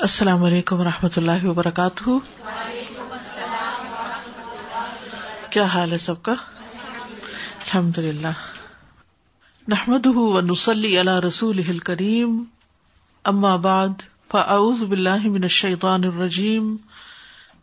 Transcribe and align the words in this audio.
السلام 0.00 0.44
علیکم 0.44 0.80
و 0.80 0.84
رحمۃ 0.84 1.08
اللہ 1.16 1.44
وبرکاتہ۔ 1.44 2.10
کیا 5.50 5.64
حال 5.64 5.92
ہے 5.92 5.98
سب 5.98 6.22
کا؟ 6.22 6.32
الحمد 7.54 7.98
للہ 7.98 8.28
نحمد 9.68 10.06
و 10.06 10.40
نسلی 10.40 10.98
اللہ 10.98 11.20
رسول 11.20 11.78
کریم 11.78 12.44
اما 13.24 13.56
بعد، 13.56 13.88
فاعوذ 14.30 14.82
باللہ 14.82 15.28
من 15.28 15.42
الشیطان 15.42 16.04
الرجیم۔ 16.04 16.76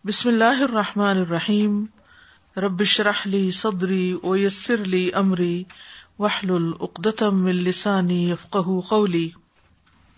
بسم 0.06 0.30
اللہ 0.30 0.64
الرحمٰن 0.64 1.18
الرحیم۔ 1.18 1.86
ربش 2.58 3.00
رحلی 3.00 3.52
صدری 3.52 4.18
ویسر 4.24 4.78
لی 4.78 5.10
امری۔ 5.14 5.64
وحل 6.20 6.52
العقدم 6.52 7.44
من 7.44 7.56
لسانی 7.56 8.32
یفقہ 8.32 8.80
قولی۔ 8.88 9.30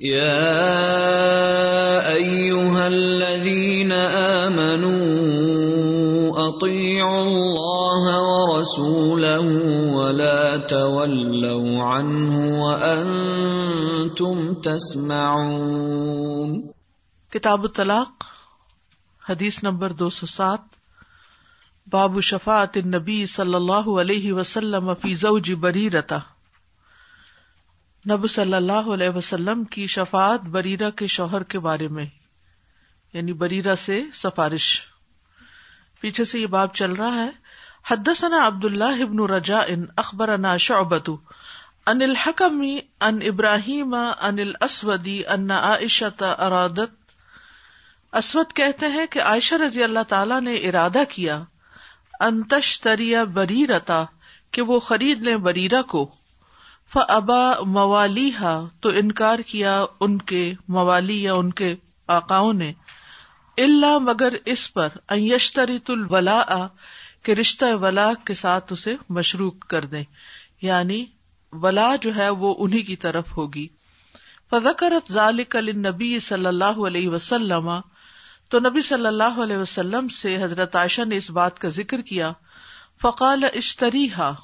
يا 0.00 0.52
أيها 2.12 2.88
الذين 2.88 3.92
آمنوا 3.92 4.96
أطيعوا 6.48 7.22
الله 7.22 8.22
ورسوله 8.22 9.40
ولا 9.94 10.56
تولوا 10.56 11.82
عنه 11.82 12.64
وأنتم 12.64 14.54
تسمعون. 14.54 16.62
کتاب 17.30 17.64
الطلاق، 17.64 18.10
حدیث 19.28 19.64
نمبر 19.64 19.92
دو 19.92 20.10
سو 20.10 20.26
سات، 20.26 20.60
باب 21.86 22.20
شفاعت 22.20 22.76
النبی 22.76 23.26
صلی 23.26 23.54
اللہ 23.54 23.82
علیہ 24.00 24.32
وسلم 24.32 24.94
فی 24.94 25.14
زوج 25.14 25.52
بریرتا 25.52 26.18
نب 28.08 28.30
صلی 28.30 28.54
اللہ 28.54 28.88
علیہ 28.94 29.08
وسلم 29.08 29.64
کی 29.64 29.86
شفات 29.86 30.40
بریرا 30.40 30.90
کے 30.90 31.06
شوہر 31.06 31.42
کے 31.42 31.58
بارے 31.58 31.88
میں 31.88 32.06
یعنی 33.12 33.32
بریرا 33.32 33.76
سے 33.76 34.04
سفارش۔ 34.14 34.82
پیچھے 36.00 36.24
سے 36.24 36.38
یہ 36.38 36.46
باب 36.46 36.74
چل 36.74 36.92
رہا 36.92 37.14
ہے، 37.14 37.30
حدثنا 37.86 38.46
عبد 38.46 38.64
اللہ 38.64 39.02
ابن 39.02 39.20
رجا 39.20 39.58
ان 39.58 39.84
اخبر 39.96 40.28
انا 40.28 40.56
شعبت 40.56 41.10
ان 41.86 42.02
الحکم 42.02 42.60
ان 43.00 43.18
ابراہیم 43.22 43.94
ان 43.94 44.38
الاسودی 44.38 45.26
ان 45.26 45.50
عائشہ 45.50 46.04
ارادت۔ 46.20 46.90
اسود 48.12 48.52
کہتے 48.52 48.86
ہیں 48.86 49.06
کہ 49.06 49.22
عائشہ 49.22 49.54
رضی 49.54 49.82
اللہ 49.82 50.02
تعالی 50.08 50.40
نے 50.40 50.54
ارادہ 50.54 51.02
کیا 51.08 51.42
انتشتریا 52.20 53.24
بریرتا 53.24 54.04
کہ 54.50 54.62
وہ 54.62 54.80
خرید 54.80 55.22
لیں 55.22 55.36
بریرا 55.36 55.82
کو۔ 55.82 56.14
ابا 56.94 57.52
موالی 57.60 58.30
تو 58.80 58.88
انکار 58.88 59.38
کیا 59.38 59.84
ان 60.00 60.18
کے 60.18 60.54
موالی 60.68 61.22
یا 61.22 61.34
ان 61.34 61.52
کے 61.52 61.76
آکاؤں 62.06 62.52
نے۔ 62.52 62.72
اللہ 63.58 63.98
مگر 63.98 64.32
اس 64.44 64.74
پر 64.74 64.88
یشتری 65.10 65.78
الولا 65.88 66.68
کے 67.22 67.34
رشتہ 67.34 67.64
ولا 67.72 68.12
کے 68.24 68.34
ساتھ 68.34 68.72
اسے 68.72 68.96
مشروق 69.08 69.58
کر 69.58 69.84
دیں۔ 69.84 70.04
یعنی 70.62 71.04
ولا 71.52 71.96
جو 72.00 72.16
ہے 72.16 72.28
وہ 72.28 72.54
انہیں 72.58 72.82
کی 72.82 72.96
طرف 72.96 73.36
ہوگی۔ 73.36 73.68
فضکرت 74.50 75.12
ذالک 75.12 75.56
نبی 75.56 76.18
صلی 76.18 76.46
اللہ 76.46 76.86
علیہ 76.86 77.08
وسلم۔ 77.08 77.70
تو 78.48 78.58
نبی 78.58 78.82
صلی 78.82 79.06
اللہ 79.06 79.40
علیہ 79.42 79.56
وسلم 79.56 80.08
سے 80.08 80.42
حضرت 80.42 80.76
عائشہ 80.76 81.02
نے 81.02 81.16
اس 81.16 81.30
بات 81.30 81.58
کا 81.58 81.68
ذکر 81.68 82.00
کیا۔ 82.00 82.32
فقال 83.02 83.44
اشتری 83.54 84.08
ہا 84.18 84.34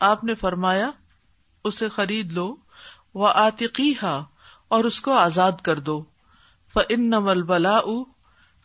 آپ 0.00 0.24
نے 0.24 0.34
فرمایا 0.34 0.90
اسے 1.66 1.88
خرید 1.88 2.32
لو 2.32 2.56
وہ 3.14 3.28
آتقی 3.34 3.94
ہا 4.02 4.24
اور 4.68 4.84
اس 4.84 5.00
کو 5.00 5.12
آزاد 5.12 5.52
کر 5.62 5.78
دو۔ 5.78 6.04
ان 6.88 7.08
نمل 7.08 7.42
بلا 7.42 7.80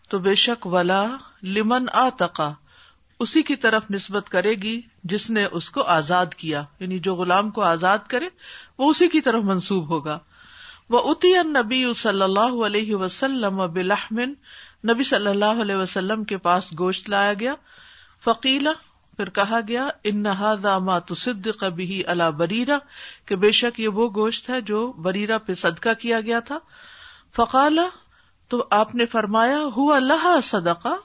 تو 0.10 0.20
بے 0.20 0.36
شک 0.36 0.68
ولا 0.68 1.06
لمن 1.44 1.86
آتقا 1.94 2.52
اسی 3.20 3.42
کی 3.42 3.56
طرف 3.56 3.84
نسبت 3.92 4.30
کرے 4.30 4.52
گی 4.52 4.82
جس 5.04 5.30
نے 5.30 5.46
اس 5.46 5.70
کو 5.70 5.82
آزاد 5.82 6.26
کیا۔ 6.26 6.64
یعنی 6.80 7.00
جو 7.00 7.16
غلام 7.16 7.50
کو 7.50 7.62
آزاد 7.62 7.98
کرے، 8.08 8.30
وہ 8.78 8.90
اسی 8.90 9.08
کی 9.08 9.22
طرف 9.22 9.44
منسوب 9.44 9.90
ہوگا۔ 9.90 10.20
وہ 10.90 11.12
اتی 11.12 11.34
نبی 11.44 11.94
صلی 11.94 12.22
اللہ 12.22 12.66
علیہ 12.66 12.96
وسلم 12.96 13.72
بلحمن 13.74 14.30
نبی 14.90 15.04
صلی 15.04 15.28
اللہ 15.28 15.62
علیہ 15.62 15.76
وسلم 15.76 16.24
کے 16.24 16.38
پاس 16.38 16.74
گوشت 16.80 17.10
لایا 17.10 17.34
گیا۔ 17.34 17.54
فقیلا 18.24 18.72
پھر 19.18 19.30
کہا 19.30 19.60
گیا، 19.68 19.88
ان 20.04 20.24
نہ 20.24 21.00
تصدق 21.08 21.64
به 21.64 22.02
اللہ 22.06 22.32
بریرا 22.32 22.78
کہ 23.26 23.36
بے 23.36 23.52
شک 23.52 23.80
یہ 23.80 23.88
وہ 23.88 24.10
گوشت 24.16 24.50
ہے 24.50 24.62
جو 24.62 24.92
بریرا 24.92 25.38
پہ 25.38 25.54
صدقہ 25.54 25.94
کیا 25.94 26.22
گیا 26.22 26.40
تھا۔ 26.40 26.60
فقالا 27.36 27.88
تو 28.48 28.68
آپ 28.72 28.96
نے 28.96 29.06
فرمایا، 29.06 29.60
ہوا 29.78 29.96
اللہ 29.96 30.40
صدقہ 30.44 30.96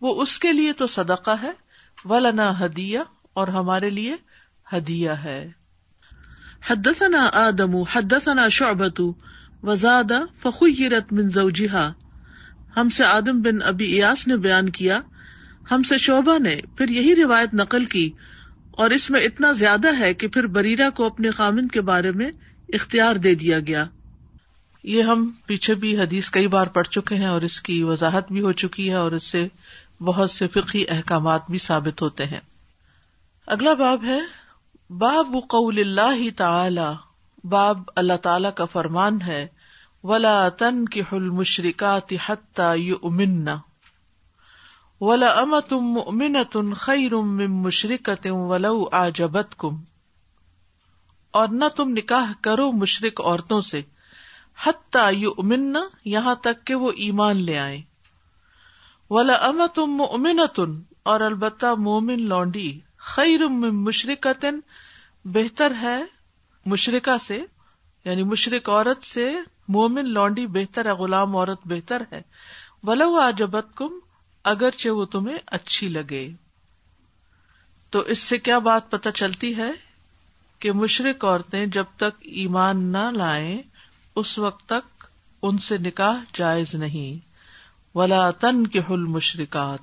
وہ 0.00 0.22
اس 0.22 0.38
کے 0.38 0.52
لیے 0.52 0.72
تو 0.72 0.86
صدقہ 0.86 1.30
ہے، 1.42 1.52
ولنا 2.04 2.64
ہدیہ 2.64 3.00
اور 3.32 3.48
ہمارے 3.48 3.90
لیے 3.90 4.16
ہدیہ 4.72 5.10
ہے۔ 5.10 5.50
حدثنا 6.70 7.30
آدم، 7.32 7.76
حدثنا 7.76 8.48
شعبت 8.48 9.00
وزاد، 9.62 10.12
فخیرت 10.42 11.12
من 11.12 11.28
زوجها 11.28 11.92
ہم 12.76 12.88
سے 12.88 13.04
آدم 13.04 13.42
بن 13.42 13.62
ابی 13.62 13.84
ایاس 13.84 14.28
نے 14.28 14.36
بیان 14.36 14.68
کیا 14.68 15.00
ہم 15.70 15.82
سے 15.82 15.98
شعبہ 15.98 16.38
نے 16.38 16.56
پھر 16.76 16.88
یہی 16.88 17.16
روایت 17.16 17.54
نقل 17.54 17.84
کی 17.84 18.10
اور 18.70 18.90
اس 18.90 19.10
میں 19.10 19.20
اتنا 19.20 19.52
زیادہ 19.52 19.98
ہے 19.98 20.14
کہ 20.14 20.28
پھر 20.28 20.46
بریرا 20.46 20.90
کو 20.90 21.06
اپنے 21.06 21.30
خامن 21.30 21.68
کے 21.68 21.80
بارے 21.80 22.12
میں 22.12 22.30
اختیار 22.68 23.16
دے 23.16 23.34
دیا 23.34 23.60
گیا۔ 23.60 23.84
یہ 24.82 25.02
ہم 25.02 25.30
پیچھے 25.46 25.74
بھی 25.74 25.98
حدیث 25.98 26.30
کئی 26.30 26.46
بار 26.46 26.66
پڑھ 26.66 26.88
چکے 26.88 27.14
ہیں 27.14 27.26
اور 27.26 27.42
اس 27.42 27.62
کی 27.62 27.82
وضاحت 27.82 28.32
بھی 28.32 28.40
ہو 28.40 28.52
چکی 28.52 28.88
ہے 28.88 28.94
اور 28.94 29.12
اس 29.12 29.24
سے 29.24 29.48
بہت 30.00 30.30
سے 30.30 30.48
فقی 30.48 30.84
احکامات 30.88 31.50
بھی 31.50 31.58
ثابت 31.58 32.02
ہوتے 32.02 32.24
ہیں۔ 32.24 32.40
اگلا 33.46 33.74
باب 33.74 34.04
ہے، 34.04 34.20
باب 34.90 35.36
قول 35.48 35.78
اللہ 35.78 36.36
تعالی، 36.36 36.92
باب 37.46 37.82
اللہ 37.96 38.16
تعالی 38.22 38.48
کا 38.54 38.64
فرمان 38.64 39.22
ہے، 39.22 39.46
ولا 40.02 40.48
تن 40.48 40.84
کی 40.84 41.00
حل 41.00 41.30
مشرقات 41.30 42.14
امنا 43.02 43.56
ولا 45.06 45.30
ام 45.40 45.54
تم 45.60 45.98
امن 46.06 46.36
تن 46.50 46.72
خیر 46.74 47.14
مشرقت 47.62 48.26
ولو 48.30 48.84
آ 48.92 49.08
جبت 49.08 49.54
کم 49.58 49.76
اور 51.34 51.48
نہ 51.48 51.64
تم 51.76 51.90
نکاح 51.90 52.32
کرو 52.40 52.70
مشرق 52.72 53.20
عورتوں 53.20 53.60
سے، 53.60 53.80
حتیٰ 54.66 55.12
یو 55.12 55.30
امن 55.38 55.76
یہاں 56.04 56.34
تک 56.34 56.64
کہ 56.66 56.74
وہ 56.74 56.90
ایمان 56.96 57.42
لے 57.42 57.58
آئے 57.58 57.80
ولا 59.10 59.34
ام 59.48 59.62
تم 59.74 60.02
تن 60.54 60.80
اور 61.02 61.20
البتہ 61.20 61.74
مومن 61.78 62.22
لونڈی، 62.22 62.80
خیر 62.96 63.46
مشرقت 63.48 64.44
بہتر 65.24 65.72
ہے 65.80 65.98
مشرقہ 66.66 67.18
سے 67.20 67.40
یعنی 68.04 68.22
مشرق 68.22 68.68
عورت 68.68 69.04
سے 69.04 69.32
مومن 69.68 70.08
لونڈی 70.08 70.46
بہتر 70.46 70.86
ہے، 70.86 70.92
غلام 70.92 71.36
عورت 71.36 71.60
بہتر 71.64 72.02
ہے۔ 72.12 72.22
ولو 72.82 73.14
آ 73.16 73.30
جبت 73.30 73.66
کم 73.74 73.98
اگرچہ 74.44 74.88
وہ 74.88 75.04
تمہیں 75.04 75.38
اچھی 75.46 75.88
لگے۔ 75.88 76.30
تو 77.90 77.98
اس 77.98 78.18
سے 78.18 78.38
کیا 78.38 78.58
بات 78.58 78.90
پتہ 78.90 79.08
چلتی 79.14 79.56
ہے 79.56 79.70
کہ 80.58 80.72
مشرق 80.72 81.24
عورتیں 81.24 81.66
جب 81.66 81.84
تک 81.96 82.20
ایمان 82.20 82.82
نہ 82.82 83.10
لائیں، 83.12 83.62
اس 84.16 84.38
وقت 84.38 84.68
تک 84.68 85.04
ان 85.42 85.58
سے 85.58 85.78
نکاح 85.78 86.14
جائز 86.34 86.74
نہیں۔ 86.74 87.34
ولا 87.96 88.30
تن 88.30 88.66
کے 88.66 88.78
حل 88.78 89.04
مشرقات 89.04 89.78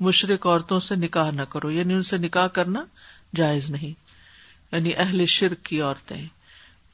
مشرق 0.00 0.46
عورتوں 0.46 0.80
سے 0.80 0.96
نکاح 0.96 1.30
نہ 1.30 1.42
کرو 1.42 1.70
یعنی 1.70 1.94
ان 1.94 2.02
سے 2.02 2.18
نکاح 2.18 2.46
کرنا 2.46 2.84
جائز 3.36 3.70
نہیں۔ 3.70 4.00
یعنی 4.72 4.92
اہل 4.96 5.26
شرک 5.26 5.64
کی 5.64 5.80
عورتیں۔ 5.80 6.26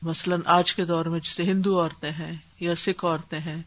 مثلاً 0.02 0.40
آج 0.44 0.74
کے 0.74 0.84
دور 0.84 1.06
میں 1.06 1.20
جیسے 1.20 1.42
ہندو 1.42 1.80
عورتیں 1.80 2.10
ہیں 2.10 2.36
یا 2.60 2.74
سکھ 2.74 3.04
عورتیں 3.04 3.38
ہیں 3.38 3.62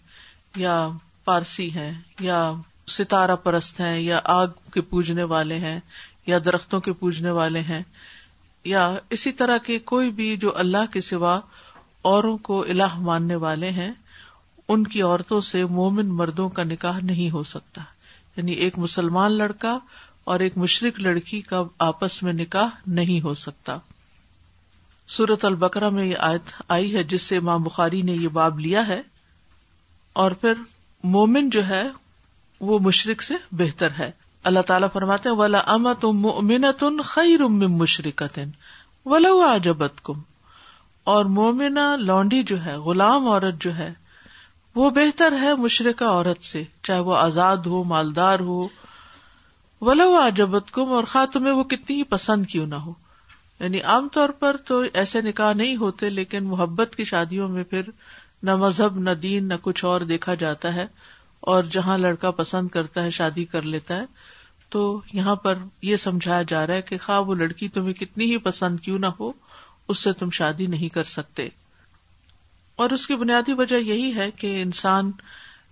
یا 0.55 0.89
پارسی 1.25 1.71
ہیں 1.71 2.01
یا 2.19 2.51
ستارہ 2.89 3.35
پرست 3.35 3.79
ہیں 3.79 3.99
یا 3.99 4.19
آگ 4.23 4.47
کے 4.73 4.81
پوجنے 4.81 5.23
والے 5.23 5.59
ہیں 5.59 5.79
یا 6.25 6.39
درختوں 6.45 6.79
کے 6.79 6.93
پوجنے 6.93 7.29
والے 7.29 7.59
ہیں 7.59 7.83
یا 8.63 8.95
اسی 9.09 9.31
طرح 9.31 9.57
کے 9.57 9.79
کوئی 9.79 10.09
بھی 10.09 10.37
جو 10.37 10.57
اللہ 10.57 10.91
کے 10.93 11.01
سوا 11.01 11.39
اوروں 12.01 12.37
کو 12.37 12.61
الہ 12.61 12.93
ماننے 12.95 13.35
والے 13.35 13.69
ہیں، 13.69 13.91
ان 14.67 14.87
کی 14.87 15.01
عورتوں 15.01 15.41
سے 15.41 15.65
مومن 15.65 16.05
مردوں 16.05 16.49
کا 16.49 16.63
نکاح 16.63 16.99
نہیں 17.03 17.29
ہو 17.29 17.43
سکتا۔ 17.43 17.81
یعنی 18.37 18.51
ایک 18.51 18.77
مسلمان 18.77 19.31
لڑکا 19.31 19.79
اور 20.23 20.39
ایک 20.39 20.57
مشرق 20.57 20.99
لڑکی 20.99 21.41
کا 21.41 21.63
آپس 21.79 22.23
میں 22.23 22.33
نکاح 22.33 22.67
نہیں 22.87 23.21
ہو 23.21 23.35
سکتا۔ 23.35 23.77
سورت 25.07 25.45
البکرا 25.45 25.89
میں 25.89 26.05
یہ 26.05 26.15
آیت 26.19 26.61
آئی 26.67 26.95
ہے، 26.95 27.03
جس 27.03 27.21
سے 27.21 27.37
امام 27.37 27.63
بخاری 27.63 28.01
نے 28.01 28.11
یہ 28.11 28.27
باب 28.27 28.59
لیا 28.59 28.87
ہے۔ 28.87 29.01
اور 30.13 30.31
پھر 30.31 30.53
مومن 31.03 31.49
جو 31.49 31.67
ہے 31.67 31.83
وہ 32.61 32.79
مشرق 32.79 33.23
سے 33.23 33.33
بہتر 33.51 33.87
ہے۔ 33.99 34.11
اللہ 34.43 34.59
تعالیٰ 34.59 34.87
فرماتے 34.93 35.29
ولا 35.29 35.61
امت 35.65 36.05
تم 36.79 37.01
خیر 37.05 37.47
مشرقت 37.47 38.39
ولا 39.05 39.53
آجبت 39.53 39.93
کم 40.03 40.21
اور 41.03 41.25
مومنا 41.25 41.95
لونڈی 41.95 42.43
جو 42.43 42.65
ہے، 42.65 42.75
غلام 42.75 43.27
عورت 43.27 43.61
جو 43.61 43.75
ہے، 43.75 43.93
وہ 44.75 44.89
بہتر 44.89 45.33
ہے 45.41 45.55
مشرقہ 45.55 46.03
عورت 46.03 46.43
سے، 46.43 46.63
چاہے 46.83 46.99
وہ 46.99 47.17
آزاد 47.17 47.57
ہو، 47.57 47.83
مالدار 47.83 48.39
ہو۔ 48.39 48.67
ولو 49.81 50.15
آجبت 50.15 50.71
کم 50.71 50.91
اور 50.91 51.03
خا 51.03 51.25
تمہیں 51.33 51.53
وہ 51.53 51.63
کتنی 51.63 51.97
ہی 51.97 52.03
پسند 52.03 52.45
کیوں 52.45 52.67
نہ 52.67 52.75
ہو۔ 52.75 52.93
یعنی 53.59 53.81
عام 53.81 54.07
طور 54.13 54.29
پر 54.29 54.57
تو 54.57 54.83
ایسے 54.93 55.21
نکاح 55.21 55.53
نہیں 55.53 55.75
ہوتے، 55.75 56.09
لیکن 56.09 56.43
محبت 56.43 56.95
کی 56.95 57.03
شادیوں 57.03 57.49
میں 57.49 57.63
پھر 57.63 57.81
نہ 58.43 58.55
مذہب، 58.55 58.99
نہ 58.99 59.09
دین، 59.09 59.47
نہ 59.47 59.53
کچھ 59.61 59.85
اور 59.85 60.01
دیکھا 60.01 60.33
جاتا 60.33 60.73
ہے۔ 60.73 60.87
اور 61.39 61.63
جہاں 61.63 61.97
لڑکا 61.97 62.31
پسند 62.31 62.67
کرتا 62.67 63.03
ہے، 63.03 63.09
شادی 63.09 63.45
کر 63.45 63.61
لیتا 63.61 63.95
ہے، 63.95 64.05
تو 64.69 65.01
یہاں 65.13 65.35
پر 65.35 65.57
یہ 65.81 65.97
سمجھایا 65.97 66.41
جا 66.41 66.67
رہا 66.67 66.73
ہے 66.73 66.81
کہ 66.81 66.97
خواہ 67.05 67.19
وہ 67.19 67.35
لڑکی 67.35 67.67
تمہیں 67.67 67.93
کتنی 67.93 68.25
ہی 68.25 68.37
پسند 68.37 68.79
کیوں 68.79 68.99
نہ 68.99 69.05
ہو، 69.05 69.31
اس 69.87 69.99
سے 69.99 70.13
تم 70.13 70.29
شادی 70.29 70.67
نہیں 70.67 70.89
کر 70.89 71.03
سکتے۔ 71.03 71.49
اور 72.75 72.89
اس 72.89 73.07
کی 73.07 73.15
بنیادی 73.15 73.53
وجہ 73.53 73.75
یہی 73.75 74.15
ہے 74.15 74.31
کہ 74.31 74.61
انسان 74.61 75.11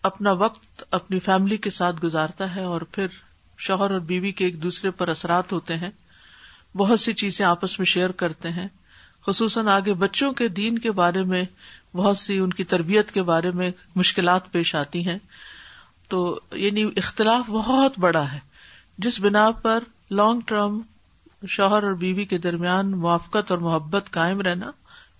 اپنا 0.03 0.31
وقت 0.31 0.83
اپنی 0.91 1.19
فیملی 1.19 1.57
کے 1.57 1.69
ساتھ 1.69 1.95
گزارتا 2.03 2.55
ہے 2.55 2.63
اور 2.63 2.81
پھر 2.81 3.07
شوہر 3.57 3.91
اور 3.91 3.99
بیوی 3.99 4.31
کے 4.31 4.45
ایک 4.45 4.63
دوسرے 4.63 4.91
پر 4.91 5.07
اثرات 5.07 5.51
ہوتے 5.51 5.75
ہیں۔ 5.77 5.89
بہت 6.77 6.99
سی 6.99 7.13
چیزیں 7.13 7.45
آپس 7.45 7.79
میں 7.79 7.85
شیئر 7.85 8.09
کرتے 8.09 8.49
ہیں۔ 8.49 8.67
خصوصاً 9.27 9.67
آگے 9.67 9.93
بچوں 9.93 10.33
کے 10.33 10.47
دین 10.47 10.79
کے 10.79 10.91
بارے 10.91 11.23
میں 11.23 11.43
بہت 11.95 12.17
سی 12.17 12.39
ان 12.39 12.53
کی 12.53 12.63
تربیت 12.63 13.11
کے 13.11 13.23
بارے 13.23 13.51
میں 13.51 13.71
مشکلات 13.95 14.51
پیش 14.51 14.75
آتی 14.75 15.07
ہیں۔ 15.07 15.17
تو 16.07 16.39
یعنی 16.53 16.83
اختلاف 16.83 17.45
بہت 17.47 17.99
بڑا 17.99 18.31
ہے۔ 18.31 18.39
جس 18.97 19.19
بنا 19.19 19.51
پر 19.51 19.83
لانگ 20.11 20.39
ٹرم 20.45 20.81
شوہر 21.47 21.83
اور 21.83 21.93
بیوی 21.93 22.25
کے 22.25 22.37
درمیان 22.37 22.91
موافقت 22.91 23.51
اور 23.51 23.59
محبت 23.59 24.11
قائم 24.11 24.41
رہنا 24.41 24.71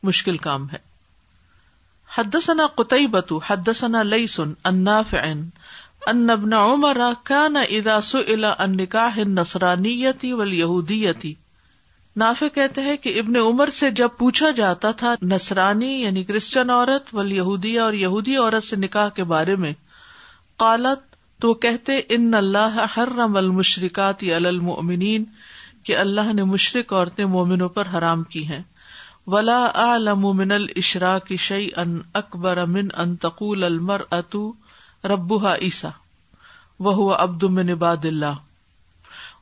مشکل 0.03 0.37
کام 0.37 0.69
ہے۔ 0.69 0.87
حدثنا 2.17 2.67
قطعی 2.67 3.05
حدثنا 3.45 4.03
لئی 4.03 4.27
سن 4.27 4.53
انا 4.65 5.01
فن 5.01 5.49
ان 6.07 6.29
ابن 6.29 6.53
عمر 6.53 6.97
كان 7.23 7.55
اذا 7.69 8.01
سئل 8.01 8.43
عن 8.43 8.71
نکاح 8.71 9.17
النصرانیتی 9.17 10.33
والیہودیتی 10.33 11.33
نافع 12.15 12.47
کہتے 12.47 12.81
ہیں 12.81 12.97
کہ 12.97 13.19
ابن 13.19 13.35
عمر 13.35 13.69
سے 13.69 13.91
جب 13.91 14.09
پوچھا 14.17 14.49
جاتا 14.49 14.91
تھا 14.91 15.15
نصرانی 15.21 16.01
یعنی 16.01 16.23
کرسچن 16.23 16.69
عورت 16.69 17.15
ولیہودیہ 17.15 17.81
اور 17.81 17.93
یہودی 17.93 18.37
عورت 18.37 18.63
سے 18.63 18.75
نکاح 18.75 19.09
کے 19.09 19.23
بارے 19.23 19.55
میں 19.55 19.73
قالت، 20.57 21.15
تو 21.41 21.53
کہتے، 21.53 21.99
ان 22.09 22.33
اللہ 22.33 22.85
حرم 22.97 23.37
المشرکات 23.37 24.23
علی 24.23 24.47
المؤمنین، 24.47 25.23
کہ 25.83 25.97
اللہ 25.97 26.33
نے 26.33 26.43
مشرق 26.43 26.93
عورتیں 26.93 27.25
مومنوں 27.25 27.69
پر 27.69 27.87
حرام 27.93 28.23
کی 28.23 28.47
ہیں۔ 28.47 28.61
ولا 29.27 29.65
اعلم 29.65 30.37
من 30.37 30.51
الاشراک 30.51 31.35
شیئا 31.35 31.83
اکبر 32.13 32.65
من 32.65 32.87
ان 32.97 33.15
تقول 33.15 33.63
المرأة 33.63 34.39
ربا 35.03 35.55
عیسا 35.55 35.89
وہ 36.79 37.15
ابد 37.15 37.43
من 37.43 37.69
عباد 37.69 38.05
اللہ۔ 38.05 38.33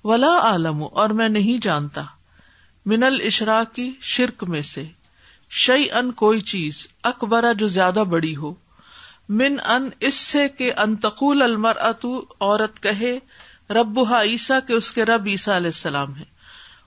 ولا 0.03 0.39
عالم 0.41 0.83
اور 0.91 1.09
میں 1.09 1.29
نہیں 1.29 1.63
جانتا۔ 1.63 2.01
من 2.85 3.03
الشرا 3.03 3.63
کی 3.73 3.91
شرک 4.01 4.43
میں 4.43 4.61
سے 4.61 4.83
شعی 5.49 5.91
ان 5.91 6.11
کوئی 6.11 6.41
چیز 6.41 6.87
اکبرا 7.03 7.51
جو 7.51 7.67
زیادہ 7.67 8.03
بڑی 8.09 8.35
ہو۔ 8.35 8.53
من 9.29 9.57
ان 9.65 9.89
اس 9.99 10.15
سے 10.15 10.49
کہ 10.49 10.73
انتقول 10.77 11.41
المر 11.41 11.77
عورت 11.77 12.83
کہے 12.83 13.19
رب 13.69 13.99
عیسا 13.99 14.59
کے 14.59 14.73
اس 14.73 14.91
کے 14.91 15.05
رب 15.05 15.23
عیسا 15.27 15.57
علیہ 15.57 15.67
السلام 15.67 16.15
ہے 16.15 16.23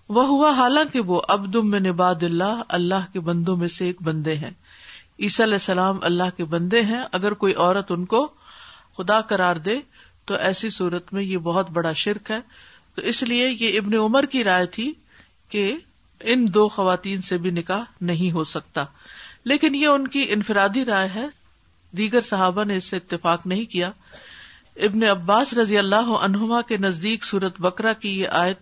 وہ 0.08 0.26
ہوا 0.26 0.50
حالانکہ 0.50 1.00
وہ 1.00 1.23
ابدم 1.29 1.70
میں 1.70 1.81
نباد 1.81 2.14
اللہ 2.23 2.62
اللہ 2.69 3.12
کے 3.12 3.20
بندوں 3.20 3.56
میں 3.56 3.69
سے 3.69 3.85
ایک 3.85 4.02
بندے 4.02 4.35
ہیں۔ 4.35 4.50
عیسیٰ 5.20 5.46
علیہ 5.46 5.55
السلام 5.55 5.99
اللہ 6.02 6.37
کے 6.37 6.44
بندے 6.44 6.82
ہیں۔ 6.82 7.05
اگر 7.12 7.32
کوئی 7.32 7.55
عورت 7.55 7.93
ان 7.93 8.05
کو 8.05 8.29
خدا 8.99 9.20
قرار 9.20 9.56
دے، 9.56 9.79
تو 10.25 10.35
ایسی 10.35 10.70
صورت 10.70 11.12
میں 11.12 11.23
یہ 11.23 11.38
بہت 11.38 11.70
بڑا 11.70 11.93
شرک 11.93 12.31
ہے۔ 12.31 12.40
تو 12.94 13.02
اس 13.02 13.23
لیے 13.23 13.49
یہ 13.61 13.79
ابن 13.79 13.94
عمر 13.94 14.23
کی 14.23 14.44
رائے 14.44 14.67
تھی 14.67 14.93
کہ 15.49 15.76
ان 16.20 16.55
دو 16.55 16.69
خواتین 16.69 17.23
سے 17.23 17.38
بھی 17.38 17.50
نکاح 17.50 17.82
نہیں 18.00 18.32
ہو 18.32 18.44
سکتا۔ 18.44 18.85
لیکن 19.44 19.75
یہ 19.75 19.87
ان 19.87 20.08
کی 20.08 20.26
انفرادی 20.29 20.85
رائے 20.85 21.08
ہے۔ 21.14 21.38
دیگر 21.93 22.20
صحابہ 22.20 22.64
نے 22.64 22.76
اس 22.76 22.85
سے 22.85 22.96
اتفاق 22.96 23.46
نہیں 23.46 23.64
کیا۔ 23.64 23.90
ابن 24.76 25.02
عباس 25.02 25.55
رضی 25.55 25.79
اللہ 25.79 26.17
عنہما 26.20 26.62
کے 26.62 26.76
نزدیک 26.76 27.25
سورت 27.25 27.61
بکرا 27.61 27.93
کی 27.93 28.20
یہ 28.20 28.29
آیت، 28.29 28.58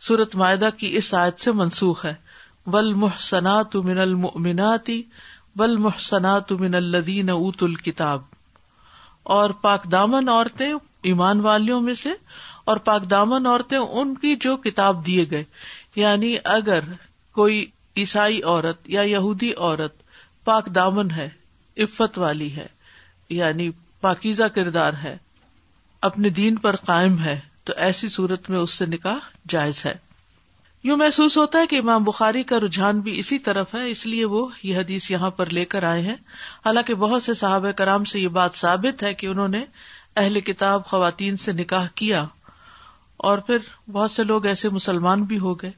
سورت 0.00 0.36
معدہ 0.36 0.68
کی 0.76 0.96
اس 0.96 1.14
آیت 1.14 1.40
سے 1.40 1.52
منسوخ 1.52 2.04
ہے۔ 2.04 2.14
ول 2.66 2.94
محسنات 2.94 3.76
من 3.76 3.98
المناتی 3.98 5.02
ول 5.56 5.76
محسنات 5.76 6.52
من 6.52 6.74
الدین 6.74 7.30
اوت 7.30 7.62
الکتاب 7.62 8.22
اور 9.22 9.50
پاک 9.50 9.92
دامن 9.92 10.28
عورتیں 10.28 10.72
ایمان 11.02 11.40
والیوں 11.40 11.80
میں 11.80 11.94
سے 11.94 12.08
اور 12.64 12.76
پاک 12.76 13.10
دامن 13.10 13.46
عورتیں 13.46 13.78
ان 13.78 14.14
کی 14.14 14.36
جو 14.36 14.56
کتاب 14.56 15.06
دیے 15.06 15.24
گئے۔ 15.30 15.44
یعنی 15.96 16.36
اگر 16.44 16.80
کوئی 17.32 17.66
عیسائی 17.96 18.42
عورت 18.42 18.90
یا 18.90 19.02
یہودی 19.02 19.52
عورت 19.56 19.94
پاک 20.44 20.66
دامن 20.66 21.10
ہے 21.10 21.28
عفت 21.78 22.18
والی 22.18 22.54
ہے 22.56 22.66
یعنی 23.30 23.70
پاکیزہ 24.00 24.44
کردار 24.44 24.92
ہے، 24.92 25.16
اپنے 26.02 26.28
دین 26.30 26.56
پر 26.56 26.76
قائم 26.76 27.18
ہے، 27.18 27.38
تو 27.64 27.72
ایسی 27.76 28.08
صورت 28.08 28.50
میں 28.50 28.58
اس 28.58 28.72
سے 28.72 28.86
نکاح 28.86 29.18
جائز 29.48 29.84
ہے۔ 29.86 29.94
یوں 30.84 30.96
محسوس 30.96 31.36
ہوتا 31.36 31.58
ہے 31.58 31.66
کہ 31.66 31.78
امام 31.78 32.04
بخاری 32.04 32.42
کا 32.42 32.58
رجحان 32.60 33.00
بھی 33.00 33.18
اسی 33.18 33.38
طرف 33.38 33.74
ہے، 33.74 33.88
اس 33.90 34.04
لیے 34.06 34.24
وہ 34.24 34.48
یہ 34.62 34.76
حدیث 34.76 35.10
یہاں 35.10 35.30
پر 35.30 35.50
لے 35.50 35.64
کر 35.64 35.82
آئے 35.82 36.02
ہیں۔ 36.02 36.16
حالانکہ 36.64 36.94
بہت 36.94 37.22
سے 37.22 37.34
صحابہ 37.34 37.70
کرام 37.72 38.04
سے 38.04 38.20
یہ 38.20 38.28
بات 38.28 38.54
ثابت 38.54 39.02
ہے 39.02 39.12
کہ 39.14 39.26
انہوں 39.26 39.48
نے 39.48 39.64
اہل 40.16 40.40
کتاب 40.40 40.84
خواتین 40.86 41.36
سے 41.36 41.52
نکاح 41.52 41.86
کیا، 41.94 42.24
اور 43.16 43.38
پھر 43.38 43.58
بہت 43.92 44.10
سے 44.10 44.24
لوگ 44.24 44.46
ایسے 44.46 44.68
مسلمان 44.68 45.22
بھی 45.22 45.38
ہو 45.38 45.54
گئے۔ 45.54 45.70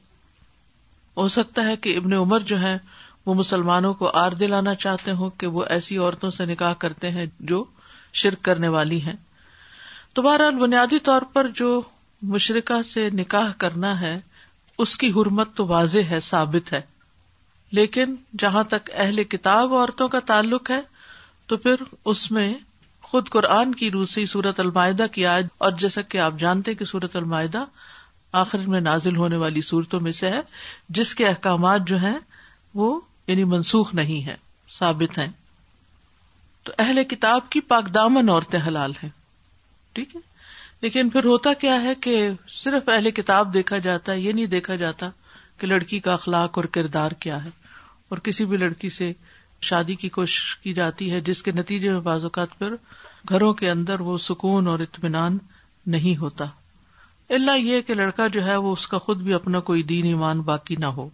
ہو 1.17 1.27
سکتا 1.27 1.63
ہے 1.63 1.75
کہ 1.77 1.97
ابن 1.97 2.13
عمر 2.13 2.39
جو 2.39 2.59
ہے 2.59 2.77
وہ 3.25 3.33
مسلمانوں 3.33 3.93
کو 3.93 4.11
آر 4.13 4.31
دلانا 4.31 4.75
چاہتے 4.75 5.11
ہوں 5.11 5.29
کہ 5.29 5.47
وہ 5.47 5.65
ایسی 5.69 5.97
عورتوں 5.97 6.31
سے 6.31 6.45
نکاح 6.45 6.73
کرتے 6.73 7.11
ہیں 7.11 7.25
جو 7.39 7.63
شرک 8.13 8.41
کرنے 8.41 8.67
والی 8.67 9.01
ہیں۔ 9.01 9.15
تو 10.13 10.21
بہرحال 10.21 10.55
بنیادی 10.55 10.99
طور 10.99 11.21
پر 11.33 11.47
جو 11.47 11.81
مشرقہ 12.21 12.81
سے 12.81 13.09
نکاح 13.09 13.51
کرنا 13.57 14.01
ہے، 14.01 14.19
اس 14.77 14.97
کی 14.97 15.11
حرمت 15.11 15.55
تو 15.55 15.67
واضح 15.67 15.99
ہے، 16.09 16.19
ثابت 16.19 16.73
ہے۔ 16.73 16.81
لیکن 17.71 18.15
جہاں 18.39 18.63
تک 18.63 18.89
اہل 18.93 19.23
کتاب 19.23 19.73
عورتوں 19.73 20.09
کا 20.09 20.19
تعلق 20.19 20.71
ہے، 20.71 20.81
تو 21.45 21.57
پھر 21.57 21.75
اس 22.05 22.31
میں 22.31 22.53
خود 23.01 23.29
قرآن 23.29 23.75
کی 23.75 23.91
روسی 23.91 24.25
سورت 24.25 24.59
المائدہ 24.59 25.05
کی 25.11 25.25
آج 25.25 25.47
اور 25.57 25.71
جیسا 25.71 26.01
کہ 26.01 26.17
آپ 26.17 26.33
جانتے 26.39 26.73
کہ 26.73 26.85
سورت 26.85 27.15
المائدہ 27.15 27.65
آخر 28.31 28.57
میں 28.57 28.81
نازل 28.81 29.15
ہونے 29.15 29.37
والی 29.37 29.61
صورتوں 29.61 29.99
میں 29.99 30.11
سے 30.11 30.29
ہے، 30.29 30.41
جس 30.89 31.15
کے 31.15 31.27
احکامات 31.27 31.81
جو 31.87 31.97
ہیں، 31.97 32.19
وہ 32.73 33.01
یعنی 33.31 33.43
منسوخ 33.43 33.93
نہیں 33.93 34.27
ہے 34.27 34.35
ثابت 34.79 35.17
ہیں۔ 35.17 35.27
تو 36.63 36.73
اہل 36.77 37.03
کتاب 37.03 37.49
کی 37.49 37.59
پاک 37.59 37.93
دامن 37.93 38.29
عورتیں 38.29 38.59
حلال 38.67 38.91
ہیں۔ 39.03 39.09
ٹھیک 39.93 40.15
ہے؟ 40.15 40.21
لیکن 40.81 41.09
پھر 41.09 41.25
ہوتا 41.25 41.53
کیا 41.53 41.81
ہے 41.83 41.95
کہ 41.95 42.29
صرف 42.47 42.89
اہل 42.89 43.11
کتاب 43.11 43.53
دیکھا 43.53 43.77
جاتا 43.77 44.11
ہے 44.11 44.19
یہ 44.19 44.31
نہیں 44.31 44.45
دیکھا 44.45 44.75
جاتا 44.75 45.09
کہ 45.57 45.67
لڑکی 45.67 45.99
کا 45.99 46.13
اخلاق 46.13 46.57
اور 46.57 46.65
کردار 46.65 47.11
کیا 47.11 47.43
ہے۔ 47.43 47.49
اور 48.09 48.17
کسی 48.17 48.45
بھی 48.45 48.57
لڑکی 48.57 48.89
سے 48.89 49.13
شادی 49.61 49.95
کی 49.95 50.09
کوشش 50.09 50.57
کی 50.57 50.73
جاتی 50.73 51.11
ہے 51.11 51.21
جس 51.21 51.43
کے 51.43 51.51
نتیجے 51.51 51.91
میں 51.91 51.99
بعض 51.99 52.23
اوقات 52.23 52.47
پھر 52.57 52.75
گھروں 53.29 53.53
کے 53.53 53.69
اندر 53.69 53.99
وہ 53.99 54.17
سکون 54.17 54.67
اور 54.67 54.79
اطمینان 54.79 55.37
نہیں 55.85 56.17
ہوتا۔ 56.17 56.45
اللہ 57.29 57.57
یہ 57.57 57.81
کہ 57.81 57.93
لڑکا 57.93 58.27
جو 58.27 58.45
ہے 58.45 58.55
وہ 58.55 58.73
اس 58.73 58.87
کا 58.87 58.97
خود 58.97 59.17
بھی 59.17 59.33
اپنا 59.33 59.59
کوئی 59.59 59.83
دین 59.83 60.05
ایمان 60.05 60.41
باقی 60.41 60.75
نہ 60.75 60.85
ہو۔ 60.85 61.09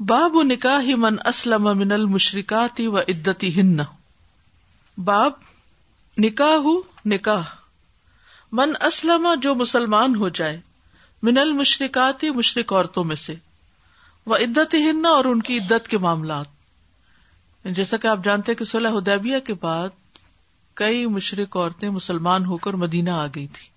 باب 0.00 0.36
نکاح 0.42 0.86
من 0.96 1.16
اسلم 1.24 1.62
من 1.78 1.92
المشرکاتی 1.92 2.86
و 2.86 2.98
عدتی 2.98 3.60
ہن 3.60 3.76
باب 4.98 5.32
نکاح 6.16 6.68
نکاح. 7.06 7.42
من 8.52 8.72
اسلم 8.80 9.26
جو 9.42 9.54
مسلمان 9.54 10.14
ہو 10.16 10.28
جائے 10.28 10.60
من 11.22 11.38
المشرکاتی 11.38 12.30
مشرق 12.30 12.72
عورتوں 12.72 13.04
میں 13.04 13.16
سے 13.16 13.34
وہ 14.26 14.36
عدت 14.36 14.74
ہن 14.74 15.06
اور 15.06 15.24
ان 15.24 15.42
کی 15.42 15.58
عدت 15.58 15.88
کے 15.88 15.98
معاملات. 15.98 16.46
جیسا 17.64 17.96
کہ 17.96 18.06
آپ 18.06 18.24
جانتے 18.24 18.54
کہ 18.54 18.64
صلح 18.64 18.96
ادیبیہ 18.96 19.38
کے 19.38 19.54
بعد 19.54 19.88
کئی 20.74 21.06
مشرق 21.06 21.56
عورتیں 21.56 21.90
مسلمان 21.90 22.44
ہو 22.44 22.56
کر 22.56 22.72
مدینہ 22.74 23.10
آ 23.10 23.26
گئی 23.26 23.46
تھی 23.46 23.68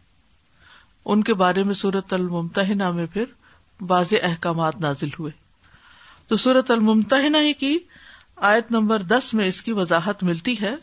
ان 1.05 1.23
کے 1.23 1.33
بارے 1.33 1.63
میں 1.63 1.73
سورت 1.73 2.13
الممتحنہ 2.13 2.91
میں 2.91 3.05
پھر 3.13 3.25
واضح 3.79 4.15
احکامات 4.23 4.81
نازل 4.81 5.09
ہوئے. 5.19 5.42
تو 6.27 6.37
سورت 6.37 6.71
الممتحنہ 6.71 7.37
ہی 7.37 7.53
کی 7.53 7.77
آیت 8.35 8.71
نمبر 8.71 9.01
دس 9.01 9.33
میں 9.33 9.47
اس 9.47 9.61
کی 9.61 9.71
وضاحت 9.71 10.23
ملتی 10.23 10.55
ہے۔ 10.61 10.75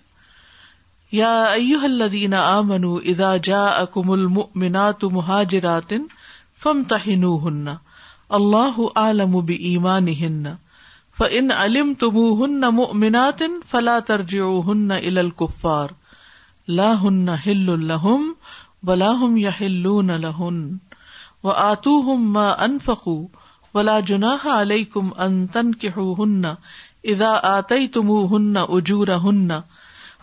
یا 1.12 1.42
ایوہ 1.42 1.84
الذین 1.84 2.34
آمنوا 2.34 3.00
اذا 3.04 3.36
جاءکم 3.36 4.10
المؤمنات 4.10 5.04
مہاجرات 5.04 5.92
فامتحنوہن۔ 6.62 7.68
اللہ 8.28 8.80
عالم 8.94 9.30
بایمانہن۔ 9.30 10.46
فان 11.18 11.50
علمتموہن 11.50 12.60
مؤمنات 12.60 13.42
فلا 13.70 13.98
ترجعوہن 13.98 14.90
الى 14.90 15.18
الكفار 15.18 15.88
لا 16.68 16.92
ہن 17.02 17.28
ہل 17.28 17.86
لہم 17.86 18.32
ولا 18.82 19.10
ہم 19.10 19.36
یحلون 19.36 20.06
لہن۔ 20.06 20.76
وآتوہم 21.42 22.32
ما 22.32 22.48
انفقوا۔ 22.48 23.39
ولا 23.74 23.98
جناح 24.06 24.46
علیکم 24.52 25.08
ان 25.18 25.46
تنکحوہن 25.46 26.44
اذا 26.44 27.32
آتیتموہن 27.42 28.56
اجورہن 28.56 29.50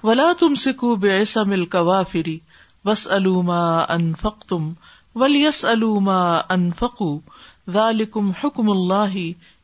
ولا 0.04 0.32
تمسکوا 0.40 0.96
بعصم 0.96 1.52
الکوافر 1.52 2.30
واسألوا 2.86 3.42
ما 3.44 3.64
انفقتم 3.96 4.72
وليسألوا 5.16 6.00
ما 6.00 6.22
انفقوا 6.50 7.18
ذلكم 7.74 8.32
حکم 8.44 8.70
اللہ 8.70 9.16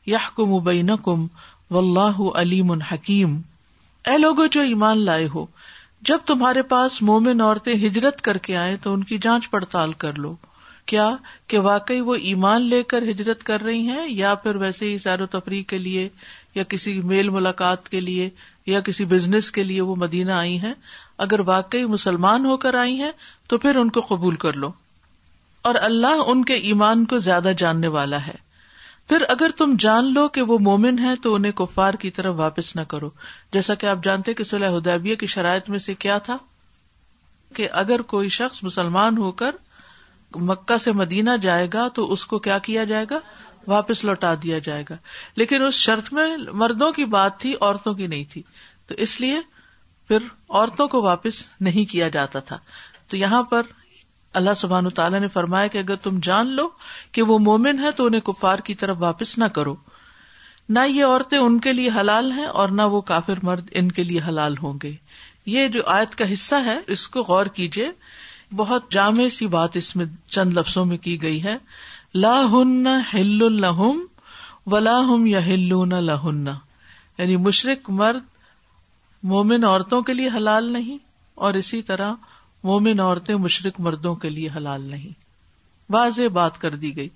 یحکم 0.08 0.58
بینکم 0.64 1.28
واللہ 1.72 2.22
علیم 2.36 2.72
حکیم 2.92 3.42
اے 4.06 4.18
لوگو 4.18 4.46
جو 4.46 4.62
ایمان 4.62 5.04
لائے 5.06 5.28
ہو، 5.34 5.46
جب 6.02 6.26
تمہارے 6.26 6.62
پاس 6.72 7.02
مومن 7.02 7.42
عورتیں 7.42 7.74
ہجرت 7.84 8.22
کر 8.22 8.38
کے 8.38 8.58
آئے 8.58 8.76
تو 8.82 8.94
ان 8.94 9.04
کی 9.04 9.18
جانچ 9.18 9.50
پڑتال 9.50 9.94
کر 9.94 10.18
لو۔ 10.18 10.34
کیا 10.86 11.16
کہ 11.48 11.60
واقعی 11.60 12.02
وہ 12.02 12.16
ایمان 12.16 12.62
لے 12.62 12.84
کر 12.84 13.02
ہجرت 13.02 13.44
کر 13.44 13.62
رہی 13.62 13.88
ہیں 13.88 14.10
یا 14.10 14.36
پھر 14.36 14.56
ویسے 14.56 14.86
ہی 14.86 14.98
سیر 14.98 15.22
و 15.22 15.26
تفریح 15.26 15.64
کے 15.64 15.78
لیے 15.78 16.10
یا 16.56 16.64
کسی 16.64 17.02
میل 17.02 17.30
ملاقات 17.30 17.90
کے 17.90 18.02
لیے 18.02 18.30
یا 18.66 18.80
کسی 18.80 19.06
بزنس 19.06 19.52
کے 19.52 19.64
لیے 19.64 19.82
وہ 19.82 19.96
مدینہ 19.96 20.32
آئی 20.32 20.60
ہیں؟ 20.60 20.74
اگر 21.18 21.40
واقعی 21.40 21.86
مسلمان 21.86 22.46
ہو 22.46 22.58
کر 22.58 22.74
آئی 22.74 22.96
ہیں 22.96 23.12
تو 23.48 23.58
پھر 23.58 23.76
ان 23.76 23.90
کو 23.90 24.02
قبول 24.02 24.36
کر 24.36 24.54
لو۔ 24.54 24.72
اور 25.62 25.76
اللہ 25.76 26.16
ان 26.28 26.46
کے 26.46 26.54
ایمان 26.54 27.06
کو 27.06 27.20
زیادہ 27.20 27.52
جاننے 27.58 27.88
والا 27.88 28.28
ہے۔ 28.28 28.36
پھر 29.10 29.24
اگر 29.30 29.50
تم 29.58 29.76
جان 29.80 30.14
لو 30.14 30.28
کہ 30.28 30.42
وہ 30.42 30.60
مومن 30.60 31.00
ہے 31.00 31.16
تو 31.24 31.36
انہیں 31.36 31.52
کفار 31.52 31.94
کی 31.94 32.12
طرف 32.12 32.36
واپس 32.38 32.76
نہ 32.76 32.82
کرو۔ 32.82 33.10
جیسا 33.54 33.74
کہ 33.74 33.86
آپ 33.86 33.98
جانتے 34.04 34.34
کہ 34.34 34.44
صلی 34.44 34.66
حدیبیہ 34.66 35.16
کی 35.16 35.26
شرائط 35.26 35.70
میں 35.70 35.80
سے 35.80 35.94
کیا 35.94 36.18
تھا؟ 36.18 36.38
کہ 37.56 37.68
اگر 37.72 38.02
کوئی 38.02 38.30
شخص 38.30 38.64
مسلمان 38.64 39.18
ہو 39.18 39.32
کر 39.32 39.56
مکہ 40.38 40.78
سے 40.78 40.92
مدینہ 40.92 41.30
جائے 41.42 41.68
گا 41.74 41.88
تو 41.88 42.12
اس 42.12 42.26
کو 42.26 42.40
کیا 42.40 42.58
کیا 42.58 42.84
جائے 42.84 43.06
گا؟ 43.10 43.20
واپس 43.68 44.04
لوٹا 44.04 44.34
دیا 44.44 44.60
جائے 44.60 44.84
گا۔ 44.90 44.96
لیکن 45.36 45.62
اس 45.62 45.74
شرط 45.74 46.14
میں 46.14 46.38
مردوں 46.54 46.92
کی 46.92 47.06
بات 47.06 47.40
تھی، 47.40 47.54
عورتوں 47.62 47.94
کی 47.94 48.08
نہیں 48.08 48.24
تھی۔ 48.32 48.44
تو 48.88 48.96
اس 48.96 49.22
لیے 49.22 49.40
پھر 50.08 50.18
عورتوں 50.50 50.88
کو 50.88 51.02
واپس 51.02 51.48
نہیں 51.62 51.92
کیا 51.92 52.08
جاتا 52.08 52.40
تھا۔ 52.40 52.58
تو 53.08 53.18
یہاں 53.18 53.44
پر 53.44 53.62
اللہ 54.34 54.54
سبحان 54.58 54.90
تعالیٰ 54.90 55.20
نے 55.20 55.28
فرمایا 55.28 55.68
کہ 55.68 55.78
اگر 55.78 55.96
تم 55.96 56.20
جان 56.24 56.48
لو 56.48 56.70
کہ 57.12 57.22
وہ 57.22 57.40
مومن 57.40 57.80
ہے 57.80 57.92
تو 57.92 58.06
انہیں 58.06 58.22
کفار 58.22 58.60
کی 58.60 58.76
طرف 58.76 58.98
واپس 59.00 59.38
نہ 59.38 59.46
کرو۔ 59.46 59.76
نہ 60.70 60.80
یہ 60.88 61.06
عورتیں 61.06 61.38
ان 61.38 61.60
کے 61.60 61.74
لیے 61.74 61.90
حلال 61.96 62.32
ہیں 62.32 62.46
اور 62.46 62.70
نہ 62.70 62.82
وہ 62.82 63.02
کافر 63.02 63.34
مرد 63.44 63.68
ان 63.72 63.92
کے 63.92 64.04
لیے 64.04 64.20
حلال 64.28 64.56
ہوں 64.64 64.80
گے۔ 64.84 64.92
یہ 65.46 65.68
جو 65.68 65.82
آیت 65.86 66.16
کا 66.16 66.34
حصہ 66.34 66.56
ہے، 66.56 66.80
اس 66.88 67.08
کو 67.08 67.22
غور 67.22 67.46
کیجیے 67.46 67.92
بہت 68.56 68.92
جامع 68.92 69.28
سی 69.28 69.48
بات 69.48 69.78
اس 69.78 69.96
میں 69.96 70.06
چند 70.30 70.58
لفظوں 70.58 70.86
میں 70.86 70.98
کی 70.98 71.22
گئی 71.22 71.44
ہے۔ 71.44 71.58
لا 72.16 72.42
ہن 72.52 72.88
ہل 72.88 73.42
الحم 73.42 74.06
ولا 74.66 75.00
ہم 75.00 75.26
یا 75.26 75.46
ہلون 75.46 75.90
لہن۔ 75.90 76.48
یعنی 77.18 77.38
مشرق 77.38 77.90
مرد 77.90 78.24
مومن 79.24 79.64
عورتوں 79.64 80.02
کے 80.02 80.14
لیے 80.14 80.30
حلال 80.36 80.74
نہیں 80.74 80.98
اور 81.36 81.54
اسی 81.54 81.82
طرح 81.82 82.14
مومن 82.64 83.00
عورتیں 83.00 83.36
مشرق 83.36 83.80
مردوں 83.80 84.16
کے 84.16 84.30
لیے 84.30 84.50
حلال 84.56 84.82
نہیں۔ 84.82 85.24
واضح 85.90 86.22
بات 86.34 86.62
کر 86.62 86.76
دی 86.76 86.96
گئی۔ 86.96 87.10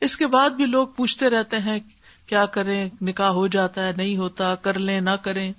اس 0.00 0.16
کے 0.16 0.26
بعد 0.26 0.50
بھی 0.50 0.66
لوگ 0.66 0.86
پوچھتے 0.86 1.30
رہتے 1.30 1.58
ہیں 1.58 1.78
کیا 2.26 2.46
کریں، 2.46 2.88
نکاح 3.02 3.28
ہو 3.28 3.46
جاتا 3.46 3.86
ہے، 3.86 3.92
نہیں 3.96 4.16
ہوتا، 4.16 4.54
کر 4.54 4.78
لیں، 4.78 5.00
نہ 5.00 5.10
کریں۔ 5.10 5.52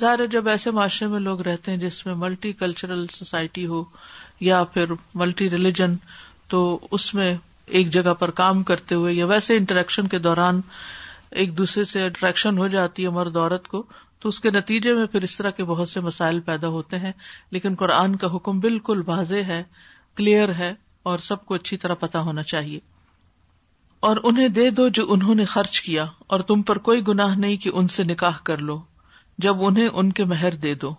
ظاہر 0.00 0.26
جب 0.26 0.48
ایسے 0.48 0.70
معاشرے 0.70 1.08
میں 1.08 1.20
لوگ 1.20 1.40
رہتے 1.40 1.70
ہیں 1.70 1.78
جس 1.78 2.06
میں 2.06 2.14
ملٹی 2.14 2.52
کلچرل 2.52 3.06
سوسائٹی 3.06 3.66
ہو 3.66 3.84
یا 4.40 4.64
پھر 4.64 4.84
ملٹی 5.14 5.50
ریلیجن، 5.50 5.94
تو 6.48 6.88
اس 6.90 7.14
میں 7.14 7.36
ایک 7.66 7.90
جگہ 7.90 8.14
پر 8.14 8.30
کام 8.30 8.62
کرتے 8.62 8.94
ہوئے 8.94 9.14
یا 9.14 9.26
ویسے 9.26 9.56
انٹریکشن 9.56 10.08
کے 10.08 10.18
دوران 10.18 10.60
ایک 11.30 11.58
دوسرے 11.58 11.84
سے 11.84 12.06
اٹریکشن 12.06 12.58
ہو 12.58 12.68
جاتی 12.68 13.04
ہے 13.04 13.08
مرد 13.08 13.36
عورت 13.36 13.68
کو، 13.68 13.82
تو 14.18 14.28
اس 14.28 14.40
کے 14.40 14.50
نتیجے 14.50 14.94
میں 14.94 15.06
پھر 15.06 15.22
اس 15.22 15.36
طرح 15.36 15.50
کے 15.50 15.64
بہت 15.64 15.88
سے 15.88 16.00
مسائل 16.00 16.40
پیدا 16.40 16.68
ہوتے 16.68 16.98
ہیں۔ 16.98 17.12
لیکن 17.50 17.74
قرآن 17.74 18.16
کا 18.16 18.36
حکم 18.36 18.60
بالکل 18.60 19.02
واضح 19.06 19.34
ہے 19.34 19.62
کلیئر 20.16 20.54
ہے 20.54 20.74
اور 21.02 21.18
سب 21.18 21.44
کو 21.44 21.54
اچھی 21.54 21.76
طرح 21.76 21.94
پتا 21.94 22.20
ہونا 22.20 22.42
چاہیے۔ 22.42 22.80
اور 24.00 24.16
انہیں 24.24 24.48
دے 24.48 24.70
دو 24.70 24.88
جو 24.88 25.12
انہوں 25.12 25.34
نے 25.34 25.44
خرچ 25.44 25.80
کیا، 25.80 26.06
اور 26.26 26.40
تم 26.40 26.62
پر 26.62 26.78
کوئی 26.78 27.06
گناہ 27.08 27.34
نہیں 27.34 27.56
کہ 27.56 27.70
ان 27.74 27.88
سے 27.88 28.04
نکاح 28.04 28.38
کر 28.44 28.56
لو، 28.56 28.82
جب 29.38 29.62
انہیں 29.62 29.88
ان 29.88 30.12
کے 30.12 30.24
مہر 30.24 30.54
دے 30.54 30.74
دو۔ 30.74 30.94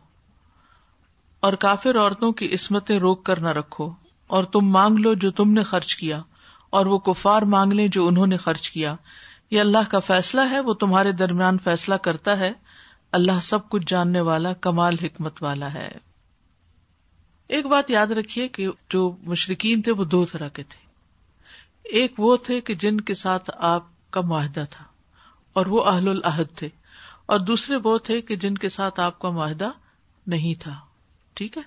اور 1.41 1.53
کافر 1.53 1.97
عورتوں 1.97 2.31
کی 2.31 2.53
عصمتیں 2.53 2.99
روک 2.99 3.25
کر 3.25 3.39
نہ 3.39 3.47
رکھو، 3.47 3.93
اور 4.27 4.43
تم 4.43 4.61
مانگ 4.61 4.95
لو 4.95 5.13
جو 5.13 5.31
تم 5.31 5.51
نے 5.51 5.63
خرچ 5.63 5.95
کیا، 5.95 6.21
اور 6.69 6.85
وہ 6.85 6.97
کفار 6.99 7.41
مانگ 7.41 7.73
لیں 7.73 7.87
جو 7.87 8.07
انہوں 8.07 8.27
نے 8.27 8.37
خرچ 8.37 8.71
کیا۔ 8.71 8.95
یہ 9.51 9.59
اللہ 9.59 9.89
کا 9.89 9.99
فیصلہ 9.99 10.41
ہے، 10.49 10.59
وہ 10.59 10.73
تمہارے 10.73 11.11
درمیان 11.11 11.57
فیصلہ 11.57 11.95
کرتا 11.95 12.39
ہے۔ 12.39 12.51
اللہ 13.11 13.39
سب 13.43 13.69
کچھ 13.69 13.83
جاننے 13.87 14.21
والا، 14.21 14.53
کمال 14.53 14.95
حکمت 15.01 15.43
والا 15.43 15.73
ہے۔ 15.73 15.91
ایک 17.47 17.65
بات 17.65 17.91
یاد 17.91 18.07
رکھیے 18.07 18.47
کہ 18.47 18.67
جو 18.89 19.15
مشرقین 19.21 19.81
تھے، 19.81 19.91
وہ 19.91 20.05
دو 20.05 20.25
طرح 20.25 20.47
کے 20.47 20.63
تھے۔ 20.63 20.87
ایک 21.83 22.13
وہ 22.17 22.37
تھے 22.37 22.61
کہ 22.61 22.75
جن 22.75 23.01
کے 23.01 23.15
ساتھ 23.15 23.51
آپ 23.57 24.11
کا 24.11 24.21
معاہدہ 24.21 24.63
تھا، 24.69 24.85
اور 25.53 25.65
وہ 25.65 25.83
اہل 25.85 26.07
العہد 26.07 26.55
تھے۔ 26.55 26.69
اور 27.25 27.39
دوسرے 27.39 27.75
وہ 27.83 27.97
تھے 27.97 28.21
کہ 28.21 28.35
جن 28.35 28.55
کے 28.55 28.69
ساتھ 28.69 28.99
آپ 28.99 29.19
کا 29.19 29.29
معاہدہ 29.29 29.69
نہیں 30.27 30.61
تھا۔ 30.61 30.79
ٹھیک 31.41 31.57
ہے؟ 31.57 31.61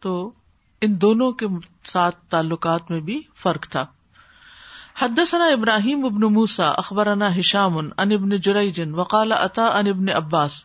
تو 0.00 0.32
ان 0.80 1.00
دونوں 1.00 1.32
کے 1.32 1.46
ساتھ 1.84 2.16
تعلقات 2.30 2.90
میں 2.90 3.00
بھی 3.00 3.22
فرق 3.36 3.68
تھا۔ 3.68 3.86
حدثنا 4.98 5.44
ابراہیم 5.44 6.04
ابن 6.04 6.20
موسا 6.20 6.68
اخبرنا 6.68 7.38
ہشام 7.38 7.78
ان 7.78 8.12
ابن 8.12 8.28
جریجن 8.28 8.94
وقال 8.94 9.32
عطا 9.32 9.66
ان 9.66 9.88
ابن 9.88 10.08
عباس، 10.08 10.64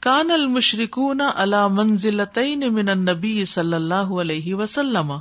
کان 0.00 0.30
المشرکون 0.30 1.20
علی 1.36 1.56
منزلتین 1.70 2.74
من 2.74 2.88
النبی 2.88 3.44
صلی 3.44 3.74
اللہ 3.74 4.12
علیہ 4.20 4.54
وسلم۔ 4.54 5.12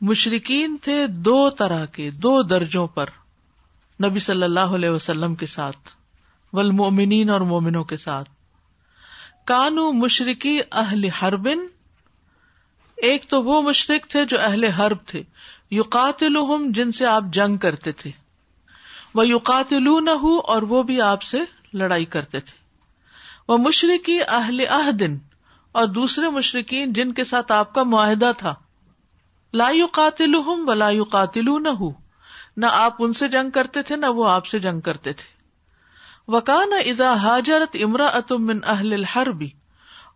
مشرقین 0.00 0.76
تھے 0.82 1.06
دو 1.06 1.50
طرح 1.50 1.84
کے، 1.84 2.10
دو 2.10 2.42
درجوں 2.42 2.86
پر 2.86 3.06
نبی 4.04 4.18
صلی 4.18 4.42
اللہ 4.42 4.60
علیہ 4.60 4.90
وسلم 4.90 5.34
کے 5.34 5.46
ساتھ، 5.46 5.88
والمؤمنین 6.52 7.30
اور 7.30 7.40
مومنوں 7.40 7.84
کے 7.84 7.96
ساتھ۔ 7.96 8.37
کانو 9.48 9.92
مشرقی 9.92 10.58
اہل 10.72 11.04
حربن، 11.04 11.58
ایک 12.96 13.28
تو 13.28 13.42
وہ 13.42 13.62
مشرق 13.62 14.06
تھے 14.06 14.24
جو 14.24 14.40
اہل 14.40 14.64
حرب 14.64 14.98
تھے 15.06 15.22
یوقاتل 15.70 16.72
جن 16.72 16.92
سے 16.92 17.06
آپ 17.06 17.22
جنگ 17.32 17.56
کرتے 17.56 17.92
تھے 17.92 18.10
وہ 19.14 19.28
یوقاتل 19.28 19.88
اور 20.18 20.62
وہ 20.62 20.82
بھی 20.82 21.00
آپ 21.00 21.22
سے 21.22 21.38
لڑائی 21.74 22.04
کرتے 22.04 22.40
تھے۔ 22.40 22.58
وہ 23.48 23.58
مشرقی 23.58 24.18
اہل 24.28 24.60
دن 25.00 25.18
اور 25.72 25.86
دوسرے 25.86 26.28
مشرقین 26.28 26.92
جن 26.92 27.12
کے 27.12 27.24
ساتھ 27.24 27.52
آپ 27.52 27.74
کا 27.74 27.82
معاہدہ 27.82 28.32
تھا۔ 28.38 28.54
لا 29.54 29.70
قاتل 29.92 30.34
و 30.34 30.74
لا 30.74 30.90
قاتل 31.10 31.46
نہ 32.56 32.66
آپ 32.66 32.96
ان 32.98 33.12
سے 33.12 33.28
جنگ 33.28 33.50
کرتے 33.50 33.82
تھے، 33.82 33.96
نہ 33.96 34.06
وہ 34.06 34.28
آپ 34.28 34.46
سے 34.46 34.58
جنگ 34.58 34.80
کرتے 34.80 35.12
تھے۔ 35.12 35.37
وکان 36.28 36.72
ادا 36.86 37.14
حاجرت 37.14 37.76
امرا 37.84 38.18
من 38.30 38.58
اہل 38.66 38.92
الحربی 38.92 39.48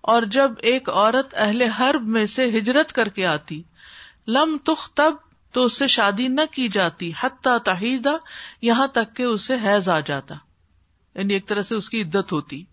اور 0.01 0.23
جب 0.23 0.53
ایک 0.59 0.89
عورت 0.91 1.35
اہل 1.37 1.63
حرب 1.63 2.03
میں 2.07 2.27
سے 2.27 2.59
ہجرت 2.59 2.93
کر 2.93 3.09
کے 3.09 3.27
آتی، 3.27 3.63
لم 4.29 4.57
تخ 4.65 4.91
تب 4.91 5.15
تو 5.53 5.65
اس 5.65 5.73
سے 5.73 5.87
شادی 5.87 6.29
نہ 6.29 6.41
کی 6.51 6.69
جاتی 6.69 7.13
حتیٰ 7.21 7.59
تحیدہ 7.59 8.17
یہاں 8.63 8.87
تک 8.87 9.17
کہ 9.17 9.23
اسے 9.23 9.55
حیض 9.55 9.89
آ 9.89 10.01
جاتا۔ 10.01 10.35
یعنی 11.15 11.35
ایک 11.35 11.49
طرح 11.49 11.63
سے 11.63 11.75
اس 11.75 11.91
کی 11.91 12.03
عدت 12.03 12.33
ہوتی۔ 12.33 12.65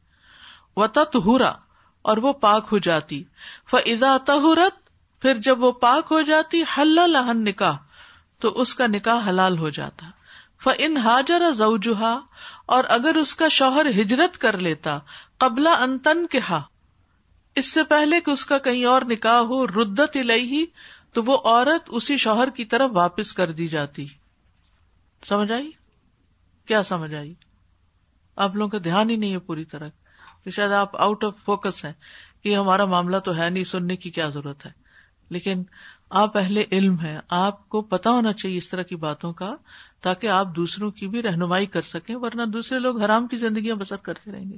و 0.78 0.88
تہورا 0.88 1.54
اور 2.02 2.18
وہ 2.18 2.34
پاک 2.34 2.68
ہو 2.72 2.78
جاتی۔ 2.78 3.24
فضا 3.72 4.18
تہورت 4.18 4.90
پھر 5.22 5.36
جب 5.36 5.64
وہ 5.64 5.72
پاک 5.72 6.08
ہو 6.12 6.22
جاتی، 6.22 6.64
حل 6.78 6.88
لہن 6.88 7.44
نکاح 7.46 7.78
تو 8.40 8.50
اس 8.50 8.76
کا 8.76 8.88
نکاح 8.88 9.30
حلال 9.30 9.58
ہو 9.58 9.70
جاتا۔ 9.70 10.10
ف 10.64 10.70
ان 10.78 10.98
ہاجر 10.98 11.52
زوجہا 11.52 12.20
اور 12.70 12.84
اگر 12.88 13.16
اس 13.16 13.36
کا 13.36 13.48
شوہر 13.48 13.86
ہجرت 13.90 14.38
کر 14.38 14.58
لیتا 14.58 15.00
قبلا 15.38 15.72
انتن 15.72 16.28
کہا 16.28 16.62
اس 17.56 17.66
سے 17.66 17.84
پہلے 17.84 18.22
کہ 18.22 18.32
اس 18.32 18.46
کا 18.46 18.58
کہیں 18.58 18.86
اور 18.86 19.02
نکاح 19.02 19.40
ہو، 19.40 19.68
ردت 19.68 20.18
الہی 20.18 20.66
تو 21.14 21.24
وہ 21.24 21.38
عورت 21.38 21.84
اسی 21.88 22.18
شوہر 22.18 22.50
کی 22.50 22.66
طرف 22.66 22.90
واپس 22.94 23.34
کر 23.34 23.52
دی 23.52 23.68
جاتی۔ 23.68 24.08
سمجھ 25.24 25.52
آئی؟ 25.52 25.72
کیا 26.66 26.84
سمجھ 26.84 27.16
آئی؟ 27.16 27.34
آپ 28.36 28.56
لوگوں 28.56 28.70
کا 28.70 28.78
دھیان 28.84 29.10
ہی 29.10 29.16
نہیں 29.16 29.34
ہے 29.34 29.40
پوری 29.40 29.66
طرح۔ 29.66 29.88
شاید 30.50 30.72
آپ 30.72 31.02
آؤٹ 31.02 31.24
آف 31.24 31.34
فوکس 31.46 31.86
ہیں 31.86 31.94
کہ 32.44 32.56
ہمارا 32.56 32.86
معاملہ 32.86 33.18
تو 33.18 33.38
ہے 33.38 33.50
نہیں، 33.50 33.64
سننے 33.64 33.96
کی 33.96 34.10
کیا 34.10 34.30
ضرورت 34.30 34.66
ہے۔ 34.66 34.72
لیکن 35.30 35.64
آپ 36.10 36.34
پہلے 36.34 36.64
علم 36.72 37.00
ہے 37.00 37.20
آپ 37.30 37.70
کو 37.70 37.82
پتا 37.82 38.10
ہونا 38.10 38.34
چاہیے 38.34 38.58
اس 38.58 38.70
طرح 38.70 38.82
کی 38.82 38.96
باتوں 38.96 39.34
کا 39.34 39.56
تاکہ 40.02 40.28
آپ 40.28 40.48
دوسروں 40.56 40.92
کی 40.92 41.08
بھی 41.08 41.22
رہنمائی 41.22 41.66
کر 41.66 41.82
سکیں، 41.82 42.16
ورنہ 42.16 42.42
دوسرے 42.44 42.80
لوگ 42.80 43.02
حرام 43.02 43.28
کی 43.28 43.38
زندگیاں 43.38 43.76
بسر 43.76 43.96
کرتے 43.96 44.32
رہیں 44.32 44.52
گے۔ 44.52 44.58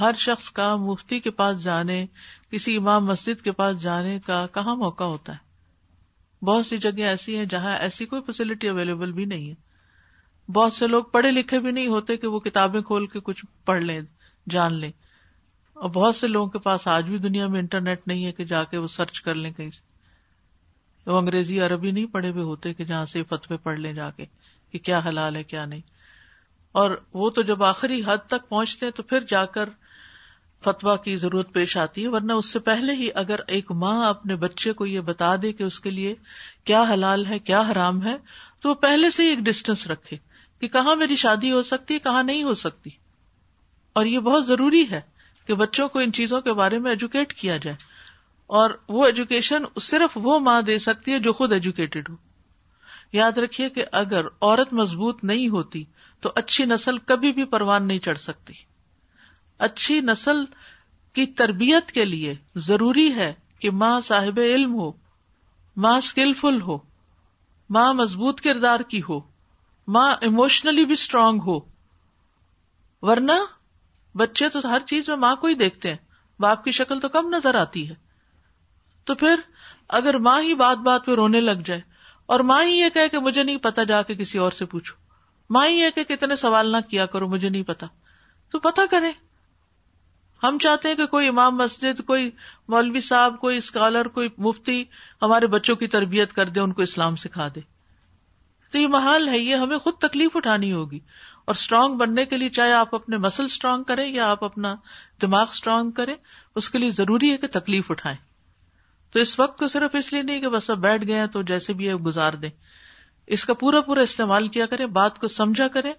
ہر 0.00 0.12
شخص 0.18 0.50
کا 0.50 0.76
مفتی 0.76 1.20
کے 1.20 1.30
پاس 1.30 1.62
جانے، 1.62 2.06
کسی 2.50 2.76
امام 2.76 3.06
مسجد 3.06 3.42
کے 3.44 3.52
پاس 3.52 3.82
جانے 3.82 4.20
کا 4.26 4.46
کہاں 4.46 4.76
موقع 4.76 5.04
ہوتا 5.04 5.32
ہے؟ 5.32 5.44
بہت 6.44 6.66
سی 6.66 6.78
جگہ 6.78 7.02
ایسی 7.02 7.36
ہیں 7.36 7.44
جہاں 7.44 7.76
ایسی 7.76 8.06
کوئی 8.06 8.22
فیسلٹی 8.22 8.68
اویلیبل 8.68 9.12
بھی 9.12 9.24
نہیں 9.24 9.50
ہے۔ 9.50 9.54
بہت 10.52 10.72
سے 10.72 10.86
لوگ 10.86 11.04
پڑھے 11.04 11.30
لکھے 11.30 11.58
بھی 11.58 11.70
نہیں 11.70 11.86
ہوتے 11.86 12.16
کہ 12.16 12.26
وہ 12.26 12.40
کتابیں 12.40 12.82
کھول 12.82 13.06
کے 13.06 13.20
کچھ 13.20 13.44
پڑھ 13.64 13.82
لیں، 13.82 14.00
جان 14.50 14.74
لیں۔ 14.74 14.92
اور 15.74 15.90
بہت 15.90 16.16
سے 16.16 16.26
لوگوں 16.26 16.50
کے 16.50 16.58
پاس 16.58 16.88
آج 16.88 17.04
بھی 17.04 17.18
دنیا 17.18 17.46
میں 17.46 17.60
انٹرنیٹ 17.60 18.08
نہیں 18.08 18.26
ہے 18.26 18.32
کہ 18.32 18.44
جا 18.44 18.64
کے 18.64 18.78
وہ 18.78 18.86
سرچ 18.86 19.20
کر 19.20 19.34
لیں 19.34 19.52
کہیں 19.52 19.70
سے۔ 19.70 19.94
وہ 21.10 21.18
انگریزی، 21.18 21.60
عربی 21.60 21.90
نہیں 21.90 22.06
پڑھے 22.06 22.30
ہوئے 22.30 22.42
ہوتے 22.42 22.74
کہ 22.74 22.84
جہاں 22.84 23.04
سے 23.04 23.22
فتوے 23.22 23.56
پڑھ 23.56 23.78
لیں 23.78 23.92
جا 23.92 24.10
کے 24.10 24.26
کہ 24.70 24.78
کیا 24.78 25.00
حلال 25.08 25.36
ہے، 25.36 25.44
کیا 25.44 25.64
نہیں۔ 25.64 25.80
اور 26.72 27.02
وہ 27.14 27.30
تو 27.30 27.42
جب 27.42 27.64
آخری 27.64 28.02
حد 28.06 28.16
تک 28.26 28.48
پہنچتے 28.48 28.86
ہیں 28.86 28.92
تو 28.92 29.02
پھر 29.02 29.20
جا 29.20 29.44
کر 29.44 29.68
فتوا 30.64 30.96
کی 30.96 31.16
ضرورت 31.16 31.52
پیش 31.52 31.76
آتی 31.76 32.02
ہے، 32.02 32.08
ورنہ 32.08 32.32
اس 32.32 32.52
سے 32.52 32.58
پہلے 32.58 32.94
ہی 32.94 33.08
اگر 33.14 33.40
ایک 33.46 33.72
ماں 33.72 34.08
اپنے 34.08 34.36
بچے 34.36 34.72
کو 34.72 34.86
یہ 34.86 35.00
بتا 35.00 35.34
دے 35.42 35.52
کہ 35.52 35.62
اس 35.62 35.80
کے 35.80 35.90
لیے 35.90 36.14
کیا 36.64 36.82
حلال 36.82 37.26
ہے، 37.26 37.38
کیا 37.38 37.60
حرام 37.60 38.06
ہے، 38.06 38.16
تو 38.60 38.68
وہ 38.68 38.74
پہلے 38.74 39.10
سے 39.10 39.22
ہی 39.22 39.28
ایک 39.28 39.38
ڈسٹینس 39.38 39.86
رکھے 39.86 40.16
کہ 40.60 40.68
کہاں 40.68 40.96
میری 40.96 41.16
شادی 41.16 41.52
ہو 41.52 41.62
سکتی 41.62 41.94
ہے، 41.94 41.98
کہاں 41.98 42.22
نہیں 42.22 42.42
ہو 42.42 42.54
سکتی۔ 42.54 42.90
اور 43.92 44.04
یہ 44.04 44.18
بہت 44.18 44.46
ضروری 44.46 44.90
ہے۔ 44.90 45.13
کہ 45.44 45.54
بچوں 45.54 45.88
کو 45.88 45.98
ان 45.98 46.12
چیزوں 46.12 46.40
کے 46.40 46.52
بارے 46.52 46.78
میں 46.78 46.90
ایجوکیٹ 46.90 47.34
کیا 47.34 47.56
جائے۔ 47.56 47.76
اور 48.46 48.70
وہ 48.88 49.06
ایجوکیشن 49.06 49.62
صرف 49.80 50.18
وہ 50.22 50.38
ماں 50.38 50.62
دے 50.62 50.78
سکتی 50.78 51.12
ہے 51.12 51.18
جو 51.18 51.32
خود 51.32 51.52
ایجوکیٹڈ 51.52 52.10
ہو۔ 52.10 52.16
یاد 53.12 53.32
رکھیے 53.32 53.68
کہ 53.68 53.84
اگر 53.92 54.24
عورت 54.24 54.72
مضبوط 54.72 55.24
نہیں 55.24 55.48
ہوتی 55.48 55.84
تو 56.20 56.32
اچھی 56.34 56.64
نسل 56.64 56.98
کبھی 56.98 57.32
بھی 57.32 57.44
پروان 57.44 57.88
نہیں 57.88 57.98
چڑھ 57.98 58.18
سکتی۔ 58.18 58.54
اچھی 59.58 60.00
نسل 60.00 60.44
کی 61.12 61.26
تربیت 61.26 61.92
کے 61.92 62.04
لیے 62.04 62.34
ضروری 62.54 63.14
ہے 63.14 63.34
کہ 63.58 63.70
ماں 63.70 64.00
صاحب 64.00 64.40
علم 64.40 64.74
ہو، 64.74 64.92
ماں 65.76 65.98
اسکلفل 65.98 66.62
ہو، 66.62 66.78
ماں 67.70 67.94
مضبوط 67.94 68.40
کردار 68.40 68.80
کی 68.80 69.00
ہو، 69.08 69.20
ماں 69.88 70.14
ایموشنلی 70.20 70.84
بھی 70.84 70.92
اسٹرانگ 70.92 71.40
ہو۔ 71.46 71.60
ورنہ 73.02 73.32
بچے 74.14 74.48
تو 74.48 74.58
ہر 74.64 74.78
چیز 74.86 75.08
میں 75.08 75.16
ماں 75.16 75.36
کو 75.36 75.46
ہی 75.46 75.54
دیکھتے 75.54 75.90
ہیں۔ 75.90 75.96
باپ 76.38 76.64
کی 76.64 76.70
شکل 76.70 77.00
تو 77.00 77.08
کم 77.08 77.28
نظر 77.28 77.54
آتی 77.54 77.88
ہے۔ 77.88 77.94
تو 79.04 79.14
پھر 79.14 79.34
اگر 79.88 80.18
ماں 80.18 80.42
ہی 80.42 80.54
بات 80.54 80.76
بات 80.76 81.06
پہ 81.06 81.14
رونے 81.14 81.40
لگ 81.40 81.62
جائے 81.64 81.80
اور 82.26 82.40
ماں 82.40 82.64
ہی 82.64 82.70
یہ 82.70 82.88
کہ 83.12 83.18
مجھے 83.18 83.42
نہیں 83.42 83.56
پتا 83.56 83.84
جا 83.84 84.02
کے 84.02 84.14
کسی 84.14 84.38
اور 84.38 84.52
سے 84.52 84.64
پوچھو۔ 84.64 84.96
ماں 85.50 85.66
ہی 85.66 85.74
یہ 85.74 85.90
کہ 85.94 86.04
کتنے 86.04 86.36
سوال 86.36 86.72
نہ 86.72 86.76
کیا 86.90 87.06
کرو، 87.06 87.28
مجھے 87.28 87.48
نہیں 87.48 87.62
پتا۔ 87.62 87.86
تو 88.50 88.58
پتا 88.58 88.82
کرے 88.90 89.10
ہم 90.42 90.58
چاہتے 90.58 90.88
ہیں 90.88 90.94
کہ 90.94 91.06
کوئی 91.06 91.28
امام 91.28 91.56
مسجد، 91.56 92.02
کوئی 92.06 92.30
مولوی 92.68 93.00
صاحب، 93.00 93.40
کوئی 93.40 93.56
اسکالر، 93.56 94.08
کوئی 94.08 94.28
مفتی 94.38 94.84
ہمارے 95.22 95.46
بچوں 95.46 95.76
کی 95.76 95.86
تربیت 95.86 96.32
کر 96.32 96.48
دے، 96.48 96.60
ان 96.60 96.72
کو 96.72 96.82
اسلام 96.82 97.16
سکھا 97.16 97.48
دے۔ 97.54 97.60
تو 98.72 98.78
یہ 98.78 98.88
محال 98.88 99.28
ہے، 99.28 99.38
یہ 99.38 99.54
ہمیں 99.54 99.78
خود 99.78 99.94
تکلیف 99.94 100.36
اٹھانی 100.36 100.72
ہوگی۔ 100.72 100.98
اور 101.44 101.54
اسٹرانگ 101.54 101.94
بننے 101.94 102.26
کے 102.26 102.36
لیے 102.36 102.48
چاہے 102.48 102.72
آپ 102.72 102.94
اپنے 102.94 103.16
مسل 103.16 103.44
اسٹرانگ 103.44 103.84
کریں 103.84 104.14
یا 104.14 104.30
آپ 104.30 104.44
اپنا 104.44 104.74
دماغ 105.22 105.46
اسٹرانگ 105.50 105.90
کریں، 105.90 106.14
اس 106.56 106.70
کے 106.70 106.78
لیے 106.78 106.90
ضروری 106.90 107.32
ہے 107.32 107.36
کہ 107.36 107.46
تکلیف 107.52 107.90
اٹھائیں۔ 107.90 108.16
تو 109.12 109.20
اس 109.20 109.40
وقت 109.40 109.58
کو 109.58 109.68
صرف 109.68 109.94
اس 109.94 110.12
لیے 110.12 110.22
نہیں 110.22 110.40
کہ 110.40 110.48
بس 110.48 110.70
اب 110.70 110.78
بیٹھ 110.78 111.06
گئے 111.06 111.26
تو 111.26 111.42
جیسے 111.42 111.72
بھی 111.72 111.88
ہے 111.88 111.94
گزار 111.94 112.32
دیں۔ 112.32 112.50
اس 113.26 113.44
کا 113.44 113.54
پورا 113.54 113.80
پورا 113.80 114.00
استعمال 114.00 114.48
کیا 114.48 114.66
کریں، 114.66 114.86
بات 114.86 115.18
کو 115.18 115.28
سمجھا 115.28 115.68
کریں، 115.68 115.92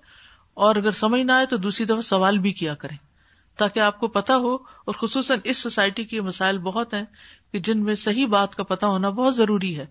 اور 0.54 0.76
اگر 0.76 0.92
سمجھ 0.92 1.22
نہ 1.22 1.32
آئے 1.32 1.46
تو 1.46 1.58
دوسری 1.58 1.86
دفعہ 1.86 2.02
سوال 2.02 2.38
بھی 2.38 2.52
کیا 2.52 2.76
کریں۔ 2.76 2.98
تاکہ 3.58 3.80
آپ 3.80 4.00
کو 4.00 4.08
پتا 4.08 4.36
ہو، 4.36 4.56
اور 4.56 4.94
خصوصاً 4.94 5.40
اس 5.44 5.58
سوسائٹی 5.58 6.04
کے 6.04 6.22
مسائل 6.22 6.58
بہت 6.58 6.94
ہیں 6.94 7.06
کہ 7.52 7.60
جن 7.60 7.84
میں 7.84 7.96
صحیح 7.96 8.28
بات 8.28 8.56
کا 8.56 8.64
پتا 8.64 8.88
ہونا 8.88 9.10
بہت 9.10 9.36
ضروری 9.36 9.78
ہے۔ 9.78 9.86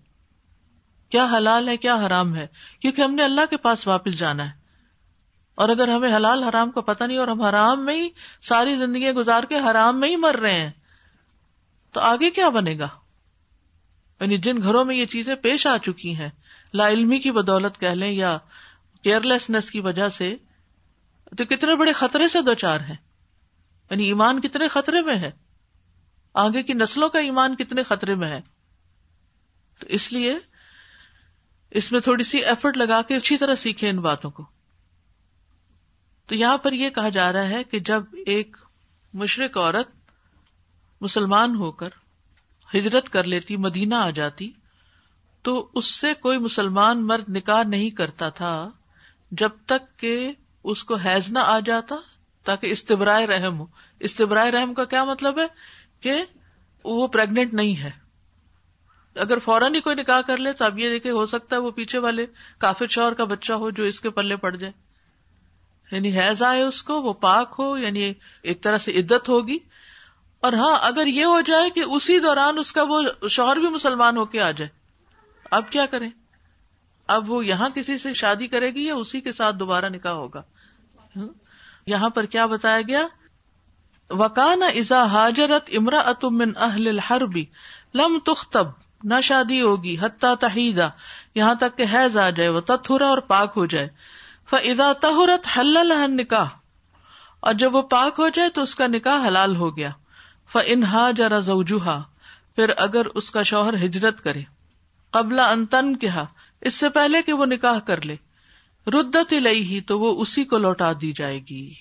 کیا 1.09 1.27
حلال 1.37 1.69
ہے، 1.69 1.77
کیا 1.77 1.95
حرام 1.95 2.35
ہے؟ 2.35 2.47
کیونکہ 2.79 3.01
ہم 3.01 3.15
نے 3.15 3.23
اللہ 3.23 3.41
کے 3.49 3.57
پاس 3.57 3.87
واپس 3.87 4.19
جانا 4.19 4.49
ہے۔ 4.49 4.64
اور 5.55 5.69
اگر 5.69 5.87
ہمیں 5.87 6.15
حلال 6.15 6.43
حرام 6.43 6.71
کا 6.71 6.81
پتا 6.81 7.05
نہیں 7.05 7.17
اور 7.17 7.27
ہم 7.27 7.41
حرام 7.41 7.85
میں 7.85 8.01
ہی 8.01 8.09
ساری 8.41 8.75
زندگی 8.75 9.11
گزار 9.11 9.43
کے 9.43 9.55
حرام 9.55 9.99
میں 9.99 10.09
ہی 10.09 10.15
مر 10.15 10.35
رہے 10.35 10.59
ہیں، 10.59 10.71
تو 11.91 11.99
آگے 11.99 12.29
کیا 12.29 12.49
بنے 12.49 12.77
گا؟ 12.79 12.87
یعنی 14.19 14.37
جن 14.37 14.61
گھروں 14.61 14.85
میں 14.85 14.95
یہ 14.95 15.05
چیزیں 15.05 15.35
پیش 15.35 15.67
آ 15.67 15.77
چکی 15.77 16.15
ہیں، 16.15 16.29
لا 16.73 16.87
علمی 16.87 17.19
کی 17.19 17.31
بدولت 17.31 17.79
کہہ 17.79 17.87
لیں 17.87 18.11
یا 18.11 18.37
کیئر 19.03 19.21
لیسنس 19.21 19.71
کی 19.71 19.79
وجہ 19.79 20.07
سے، 20.07 20.35
تو 21.37 21.45
کتنے 21.45 21.75
بڑے 21.75 21.93
خطرے 21.93 22.27
سے 22.27 22.41
دو 22.41 22.53
چار 22.53 22.79
ہیں۔ 22.79 22.95
یعنی 23.89 24.03
ایمان 24.03 24.41
کتنے 24.41 24.67
خطرے 24.67 25.01
میں 25.01 25.15
ہے؟ 25.15 25.31
آگے 26.33 26.63
کی 26.63 26.73
نسلوں 26.73 27.09
کا 27.09 27.19
ایمان 27.19 27.55
کتنے 27.55 27.83
خطرے 27.83 28.15
میں 28.15 28.31
ہے؟ 28.31 28.41
تو 29.79 29.87
اس 29.89 30.13
لیے 30.13 30.39
اس 31.71 31.91
میں 31.91 31.99
تھوڑی 31.99 32.23
سی 32.23 32.37
ایفرٹ 32.37 32.77
لگا 32.77 33.01
کے 33.01 33.15
اچھی 33.15 33.37
طرح 33.37 33.55
سیکھے 33.55 33.89
ان 33.89 33.99
باتوں 33.99 34.31
کو۔ 34.31 34.54
تو 36.27 36.35
یہاں 36.35 36.57
پر 36.57 36.73
یہ 36.73 36.89
کہا 36.89 37.09
جا 37.09 37.33
رہا 37.33 37.49
ہے 37.49 37.63
کہ 37.63 37.79
جب 37.79 38.03
ایک 38.25 38.57
مشرق 39.13 39.57
عورت 39.57 39.89
مسلمان 41.01 41.55
ہو 41.55 41.71
کر 41.71 41.89
ہجرت 42.75 43.09
کر 43.09 43.23
لیتی، 43.23 43.57
مدینہ 43.57 43.95
آ 43.95 44.09
جاتی، 44.09 44.51
تو 45.41 45.71
اس 45.73 45.85
سے 45.85 46.13
کوئی 46.13 46.37
مسلمان 46.37 47.07
مرد 47.07 47.29
نکاح 47.29 47.63
نہیں 47.63 47.89
کرتا 47.89 48.29
تھا 48.29 48.69
جب 49.31 49.49
تک 49.65 49.99
کہ 49.99 50.33
اس 50.63 50.83
کو 50.83 50.95
حیض 50.95 51.29
نہ 51.29 51.39
آ 51.39 51.59
جاتا، 51.59 51.95
تاکہ 52.43 52.67
استبرائے 52.67 53.27
رحم 53.27 53.59
ہو۔ 53.59 53.65
استبرائے 53.99 54.51
رحم 54.51 54.73
کا 54.73 54.85
کیا 54.85 55.03
مطلب 55.03 55.39
ہے؟ 55.39 55.45
کہ 55.99 56.25
وہ 56.85 57.07
پریگنٹ 57.07 57.53
نہیں 57.53 57.75
ہے۔ 57.75 57.91
اگر 59.15 59.39
فوراً 59.39 59.75
ہی 59.75 59.79
کوئی 59.79 59.95
نکاح 59.95 60.21
کر 60.21 60.37
لے 60.37 60.53
تو 60.53 60.65
اب 60.65 60.79
یہ 60.79 60.89
دیکھے 60.89 61.11
ہو 61.11 61.25
سکتا 61.25 61.55
ہے 61.55 61.61
وہ 61.61 61.71
پیچھے 61.71 61.99
والے 61.99 62.25
کافر 62.57 62.87
شوہر 62.87 63.13
کا 63.13 63.23
بچہ 63.23 63.53
ہو 63.53 63.69
جو 63.69 63.83
اس 63.83 64.01
کے 64.01 64.09
پلے 64.09 64.35
پڑ 64.35 64.55
جائے۔ 64.55 64.84
یعنی 65.91 66.19
حیض 66.19 66.43
آئے 66.43 66.61
اس 66.61 66.83
کو، 66.83 67.01
وہ 67.01 67.13
پاک 67.13 67.55
ہو 67.59 67.77
یعنی 67.77 68.13
ایک 68.41 68.61
طرح 68.61 68.77
سے 68.77 68.91
عدت 68.91 69.29
ہوگی۔ 69.29 69.57
اور 70.39 70.53
ہاں 70.53 70.77
اگر 70.81 71.07
یہ 71.07 71.25
ہو 71.25 71.41
جائے 71.41 71.69
کہ 71.69 71.79
اسی 71.79 72.19
دوران 72.19 72.59
اس 72.59 72.71
کا 72.71 72.81
وہ 72.87 73.27
شوہر 73.29 73.55
بھی 73.55 73.67
مسلمان 73.67 74.17
ہو 74.17 74.25
کے 74.25 74.41
آ 74.41 74.51
جائے، 74.51 74.69
اب 75.51 75.69
کیا 75.69 75.85
کریں؟ 75.85 76.09
اب 77.07 77.31
وہ 77.31 77.45
یہاں 77.45 77.69
کسی 77.69 77.97
سے 77.97 78.13
شادی 78.13 78.47
کرے 78.47 78.69
گی 78.69 78.85
یا 78.85 78.95
اسی 78.95 79.21
کے 79.21 79.31
ساتھ 79.31 79.55
دوبارہ 79.55 79.89
نکاح 79.89 80.11
ہوگا؟ 80.11 80.41
یہاں 81.87 82.09
پر 82.09 82.25
کیا 82.25 82.45
بتایا 82.45 82.81
گیا؟ 82.81 83.07
وکان 84.09 84.63
ازا 84.63 85.03
حاجرت 85.03 85.69
امرا 85.77 85.99
اتمن 85.99 86.51
اہل 86.57 86.87
الحربی 86.87 87.45
لم 87.93 88.19
تختب 88.19 88.67
نہ 89.03 89.21
شادی 89.23 89.61
ہوگی، 89.61 89.97
حتیٰ 90.01 90.35
تحیدہ، 90.35 90.89
یہاں 91.35 91.53
تک 91.53 91.77
کہ 91.77 91.85
حیض 91.93 92.17
آ 92.17 92.29
جائے، 92.29 92.49
وہ 92.49 92.59
تتھرا 92.59 93.07
اور 93.07 93.17
پاک 93.17 93.53
ہو 93.55 93.65
جائے۔ 93.65 93.87
فضا 94.49 94.93
تہرت 94.93 95.47
حل 95.57 95.91
نکاح 96.07 96.47
اور 97.39 97.53
جب 97.53 97.75
وہ 97.75 97.81
پاک 97.81 98.15
ہو 98.19 98.29
جائے 98.29 98.49
تو 98.49 98.61
اس 98.61 98.75
کا 98.75 98.87
نکاح 98.87 99.27
حلال 99.27 99.55
ہو 99.55 99.77
گیا۔ 99.77 99.89
ف 100.49 100.57
انہا 100.65 101.11
جرا 101.11 101.39
زوجوہا 101.39 102.03
پھر 102.55 102.69
اگر 102.77 103.05
اس 103.05 103.31
کا 103.31 103.43
شوہر 103.43 103.85
ہجرت 103.85 104.23
کرے۔ 104.23 104.41
قبل 105.11 105.39
انتن 105.39 105.97
کہا 105.97 106.25
اس 106.61 106.75
سے 106.75 106.89
پہلے 106.89 107.21
کہ 107.21 107.33
وہ 107.33 107.45
نکاح 107.45 107.79
کر 107.79 108.01
لے۔ 108.01 108.15
ردت 108.87 109.33
لئی 109.33 109.63
ہی 109.63 109.81
تو 109.81 109.99
وہ 109.99 110.21
اسی 110.21 110.43
کو 110.43 110.57
لوٹا 110.57 110.91
دی 111.01 111.11
جائے 111.11 111.39
گی۔ 111.39 111.73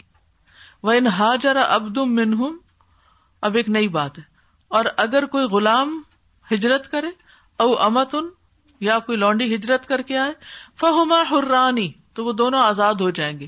وہ 0.82 0.92
انہا 0.92 1.36
جرا 1.36 1.62
ابدم 1.62 2.14
منہم 2.14 2.58
اب 3.40 3.54
ایک 3.54 3.68
نئی 3.68 3.88
بات 3.88 4.18
ہے۔ 4.18 4.22
اور 4.68 4.84
اگر 4.96 5.26
کوئی 5.26 5.44
غلام 5.44 6.02
ہجرت 6.52 6.90
کرے، 6.90 7.06
او 7.56 7.82
امتن 7.82 8.26
یا 8.80 8.98
کوئی 8.98 9.18
لونڈی 9.18 9.54
ہجرت 9.54 9.86
کر 9.86 10.02
کے 10.02 10.18
آئے 10.18 10.32
فہما 10.80 11.22
حرانی 11.30 11.92
تو 12.14 12.24
وہ 12.24 12.32
دونوں 12.32 12.58
آزاد 12.58 12.94
ہو 12.94 13.10
جائیں 13.10 13.40
گے۔ 13.40 13.46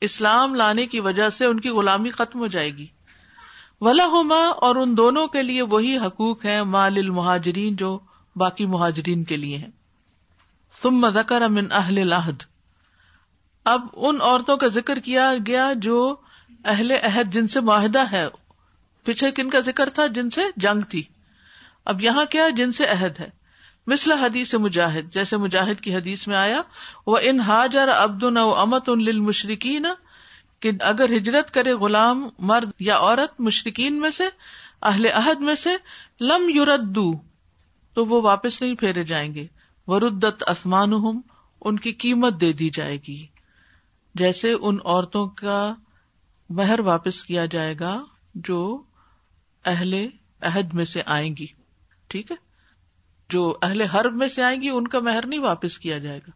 اسلام 0.00 0.54
لانے 0.54 0.86
کی 0.86 1.00
وجہ 1.00 1.28
سے 1.28 1.46
ان 1.46 1.60
کی 1.60 1.68
غلامی 1.68 2.10
ختم 2.10 2.38
ہو 2.38 2.46
جائے 2.46 2.76
گی۔ 2.76 2.86
ولا 3.80 4.06
ہوما 4.06 4.40
اور 4.40 4.76
ان 4.76 4.96
دونوں 4.96 5.26
کے 5.26 5.42
لیے 5.42 5.62
وہی 5.62 5.98
حقوق 5.98 6.44
ہیں 6.44 6.62
مال 6.62 6.98
المہاجرین 6.98 7.76
جو 7.76 7.98
باقی 8.36 8.66
مہاجرین 8.66 9.24
کے 9.24 9.36
لیے 9.36 9.56
ہیں۔ 9.56 9.70
تم 10.82 11.10
ذکر 11.10 11.48
من 11.48 11.72
اہل 11.72 11.98
العہد 11.98 12.42
اب 13.64 13.86
ان 13.92 14.18
عورتوں 14.20 14.56
کا 14.56 14.66
ذکر 14.66 14.98
کیا 14.98 15.32
گیا 15.46 15.72
جو 15.76 16.16
اہل 16.64 16.90
عہد 16.90 17.34
جن 17.34 17.48
سے 17.48 17.60
معاہدہ 17.60 18.10
ہے۔ 18.12 18.28
پیچھے 19.04 19.30
کن 19.30 19.50
کا 19.50 19.60
ذکر 19.60 19.88
تھا؟ 19.88 20.06
جن 20.06 20.30
سے 20.30 20.42
جنگ 20.56 20.80
تھی۔ 20.80 21.02
اب 21.84 22.02
یہاں 22.02 22.24
کیا 22.24 22.48
جن 22.48 22.72
سے 22.72 22.86
عہد 22.86 23.20
ہے؟ 23.20 23.39
مثلا 23.86 24.14
حدیث 24.14 24.54
مجاہد، 24.54 25.12
جیسے 25.12 25.36
مجاہد 25.36 25.80
کی 25.80 25.94
حدیث 25.96 26.28
میں 26.28 26.36
آیا 26.36 26.62
وہ 27.06 27.18
ان 27.22 27.40
حاجر 27.40 27.88
ابد 27.88 28.24
امت 28.56 28.88
ان 28.88 29.04
لشرقین 29.04 29.86
کہ 30.60 30.70
اگر 30.80 31.16
ہجرت 31.16 31.54
کرے 31.54 31.72
غلام، 31.72 32.28
مرد 32.38 32.70
یا 32.80 32.96
عورت 32.96 33.40
مشرقین 33.40 34.00
میں 34.00 34.10
سے، 34.10 34.24
اہل 34.82 35.06
عہد 35.06 35.40
میں 35.40 35.54
سے، 35.54 35.70
لم 36.20 36.48
یوردو 36.54 37.12
تو 37.94 38.06
وہ 38.06 38.22
واپس 38.22 38.62
نہیں 38.62 38.74
پھیرے 38.74 39.04
جائیں 39.04 39.34
گے۔ 39.34 39.46
وردت 39.86 40.44
اسمان 40.46 40.92
ان 41.60 41.78
کی 41.78 41.92
قیمت 41.92 42.40
دے 42.40 42.52
دی 42.52 42.70
جائے 42.70 42.96
گی۔ 43.08 43.26
جیسے 44.14 44.52
ان 44.52 44.78
عورتوں 44.84 45.28
کا 45.28 45.74
مہر 46.50 46.80
واپس 46.80 47.24
کیا 47.24 47.46
جائے 47.46 47.74
گا 47.80 48.04
جو 48.34 48.82
اہل 49.64 50.06
عہد 50.42 50.74
میں 50.74 50.84
سے 50.84 51.02
آئیں 51.06 51.36
گی۔ 51.36 51.46
ٹھیک 52.06 52.30
ہے؟ 52.30 52.49
جو 53.30 53.58
اہل 53.62 53.80
حرب 53.80 54.14
میں 54.14 54.28
سے 54.28 54.42
آئیں 54.42 54.62
گی، 54.62 54.68
ان 54.68 54.88
کا 54.88 55.00
مہر 55.00 55.26
نہیں 55.26 55.40
واپس 55.40 55.78
کیا 55.78 55.98
جائے 55.98 56.18
گا۔ 56.18 56.30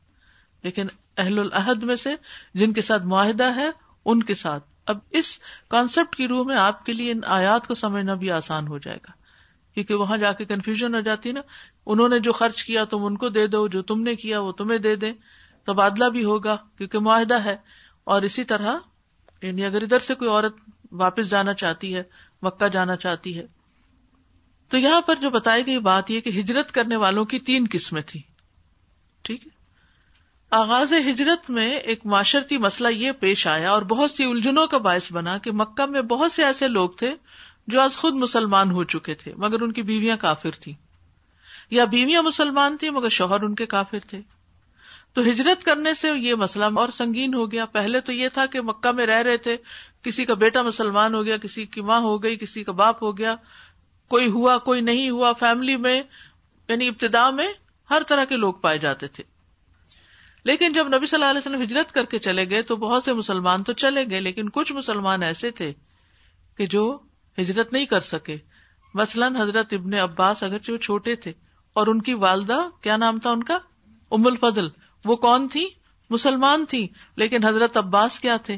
لیکن 0.62 0.86
اہل 1.16 1.38
العہد 1.38 1.82
میں 1.82 1.96
سے 1.96 2.10
جن 2.54 2.72
کے 2.72 2.80
ساتھ 2.80 3.06
معاہدہ 3.06 3.56
ہے، 3.56 3.70
ان 4.04 4.22
کے 4.22 4.34
ساتھ۔ 4.34 4.64
اب 4.86 4.98
اس 5.10 5.38
کانسیپٹ 5.68 6.16
کی 6.16 6.28
روح 6.28 6.44
میں 6.44 6.56
آپ 6.56 6.86
کے 6.86 6.92
لیے 6.92 7.12
ان 7.12 7.20
آیات 7.26 7.68
کو 7.68 7.74
سمجھنا 7.74 8.14
بھی 8.14 8.30
آسان 8.30 8.68
ہو 8.68 8.78
جائے 8.78 8.96
گا۔ 8.96 9.12
کیونکہ 9.74 9.94
وہاں 9.94 10.16
جا 10.16 10.32
کے 10.32 10.44
کنفیوژن 10.44 10.94
ہو 10.94 11.00
جاتی 11.00 11.32
نا۔ 11.32 11.40
انہوں 11.86 12.08
نے 12.08 12.18
جو 12.18 12.32
خرچ 12.32 12.64
کیا، 12.64 12.84
تم 12.84 13.04
ان 13.04 13.16
کو 13.16 13.28
دے 13.28 13.46
دو، 13.46 13.68
جو 13.68 13.82
تم 13.82 14.00
نے 14.00 14.16
کیا، 14.16 14.40
وہ 14.40 14.52
تمہیں 14.52 14.78
دے 14.78 14.96
دیں۔ 14.96 15.12
تبادلہ 15.66 16.04
بھی 16.04 16.24
ہوگا، 16.24 16.56
کیونکہ 16.78 16.98
معاہدہ 16.98 17.44
ہے۔ 17.44 17.56
اور 18.04 18.22
اسی 18.22 18.44
طرح 18.44 18.76
یعنی 19.42 19.64
اگر 19.64 19.82
ادھر 19.82 19.98
سے 19.98 20.14
کوئی 20.14 20.30
عورت 20.30 20.56
واپس 20.92 21.30
جانا 21.30 21.54
چاہتی 21.54 21.96
ہے، 21.96 22.02
مکہ 22.42 22.68
جانا 22.68 22.96
چاہتی 22.96 23.38
ہے 23.38 23.63
تو 24.74 24.78
یہاں 24.78 25.00
پر 25.00 25.14
جو 25.14 25.30
بتائی 25.30 25.66
گئی 25.66 25.78
بات 25.78 26.10
یہ 26.10 26.20
کہ 26.20 26.28
ہجرت 26.28 26.72
کرنے 26.72 26.96
والوں 26.96 27.24
کی 27.24 27.38
تین 27.38 27.66
قسمیں 27.70 28.02
تھی 28.02 28.22
ٹھیک 29.22 29.46
ہے؟ 29.46 29.50
آغاز 30.50 30.92
ہجرت 30.92 31.50
میں 31.50 31.76
ایک 31.76 32.06
معاشرتی 32.06 32.58
مسئلہ 32.58 32.88
یہ 32.88 33.12
پیش 33.12 33.46
آیا 33.46 33.70
اور 33.70 33.82
بہت 33.82 34.10
سی 34.10 34.24
الجھنوں 34.24 34.66
کا 34.66 34.78
باعث 34.78 35.12
بنا 35.12 35.38
کہ 35.38 35.50
مکہ 35.52 35.86
میں 35.86 36.02
بہت 36.02 36.32
سے 36.32 36.44
ایسے 36.44 36.68
لوگ 36.68 36.90
تھے 36.90 37.14
جو 37.66 37.80
آج 37.80 37.96
خود 37.96 38.14
مسلمان 38.14 38.70
ہو 38.70 38.84
چکے 38.84 39.14
تھے، 39.14 39.32
مگر 39.36 39.60
ان 39.60 39.72
کی 39.72 39.82
بیویاں 39.82 40.16
کافر 40.16 40.50
تھیں۔ 40.50 40.74
یا 41.70 41.84
بیویاں 41.84 42.22
مسلمان 42.22 42.76
تھیں، 42.76 42.90
مگر 42.90 43.08
شوہر 43.08 43.42
ان 43.42 43.54
کے 43.54 43.66
کافر 43.66 43.98
تھے۔ 44.08 44.20
تو 45.12 45.22
ہجرت 45.22 45.64
کرنے 45.64 45.94
سے 45.94 46.08
یہ 46.16 46.34
مسئلہ 46.34 46.64
اور 46.76 46.88
سنگین 46.88 47.34
ہو 47.34 47.52
گیا۔ 47.52 47.66
پہلے 47.66 48.00
تو 48.00 48.12
یہ 48.12 48.28
تھا 48.28 48.46
کہ 48.46 48.60
مکہ 48.60 48.92
میں 48.92 49.06
رہ 49.06 49.22
رہے 49.22 49.36
تھے، 49.36 49.56
کسی 50.02 50.24
کا 50.24 50.34
بیٹا 50.34 50.62
مسلمان 50.62 51.14
ہو 51.14 51.24
گیا، 51.24 51.36
کسی 51.36 51.66
کی 51.66 51.80
ماں 51.80 52.00
ہو 52.00 52.22
گئی، 52.22 52.36
کسی 52.36 52.64
کا 52.64 52.72
باپ 52.72 53.02
ہو 53.02 53.18
گیا۔ 53.18 53.36
کوئی 54.08 54.30
ہوا، 54.30 54.58
کوئی 54.58 54.80
نہیں 54.80 55.10
ہوا 55.10 55.32
فیملی 55.32 55.76
میں 55.76 56.02
یعنی 56.68 56.88
ابتدا 56.88 57.30
میں 57.30 57.48
ہر 57.90 58.02
طرح 58.08 58.24
کے 58.24 58.36
لوگ 58.36 58.54
پائے 58.54 58.78
جاتے 58.78 59.08
تھے۔ 59.08 59.24
لیکن 60.44 60.72
جب 60.72 60.88
نبی 60.88 61.06
صلی 61.06 61.16
اللہ 61.16 61.30
علیہ 61.30 61.38
وسلم 61.38 61.62
ہجرت 61.62 61.92
کر 61.92 62.04
کے 62.04 62.18
چلے 62.18 62.50
گئے 62.50 62.62
تو 62.62 62.76
بہت 62.76 63.04
سے 63.04 63.12
مسلمان 63.12 63.62
تو 63.62 63.72
چلے 63.72 64.04
گئے، 64.10 64.20
لیکن 64.20 64.48
کچھ 64.48 64.72
مسلمان 64.72 65.22
ایسے 65.22 65.50
تھے 65.50 65.72
کہ 66.56 66.66
جو 66.66 66.98
ہجرت 67.38 67.72
نہیں 67.72 67.86
کر 67.86 68.00
سکے۔ 68.00 68.36
مثلاً 68.94 69.36
حضرت 69.36 69.72
ابن 69.72 69.94
عباس 69.94 70.42
اگرچہ 70.42 70.72
وہ 70.72 70.76
چھوٹے 70.76 71.16
تھے، 71.16 71.32
اور 71.72 71.86
ان 71.86 72.02
کی 72.02 72.14
والدہ، 72.14 72.68
کیا 72.80 72.96
نام 72.96 73.18
تھا 73.18 73.30
ان 73.30 73.42
کا؟ 73.42 73.58
ام 74.10 74.26
الفضل۔ 74.26 74.68
وہ 75.04 75.16
کون 75.16 75.48
تھی؟ 75.48 75.68
مسلمان 76.10 76.64
تھی، 76.64 76.88
لیکن 77.16 77.44
حضرت 77.44 77.76
عباس 77.76 78.20
کیا 78.20 78.36
تھے؟ 78.36 78.56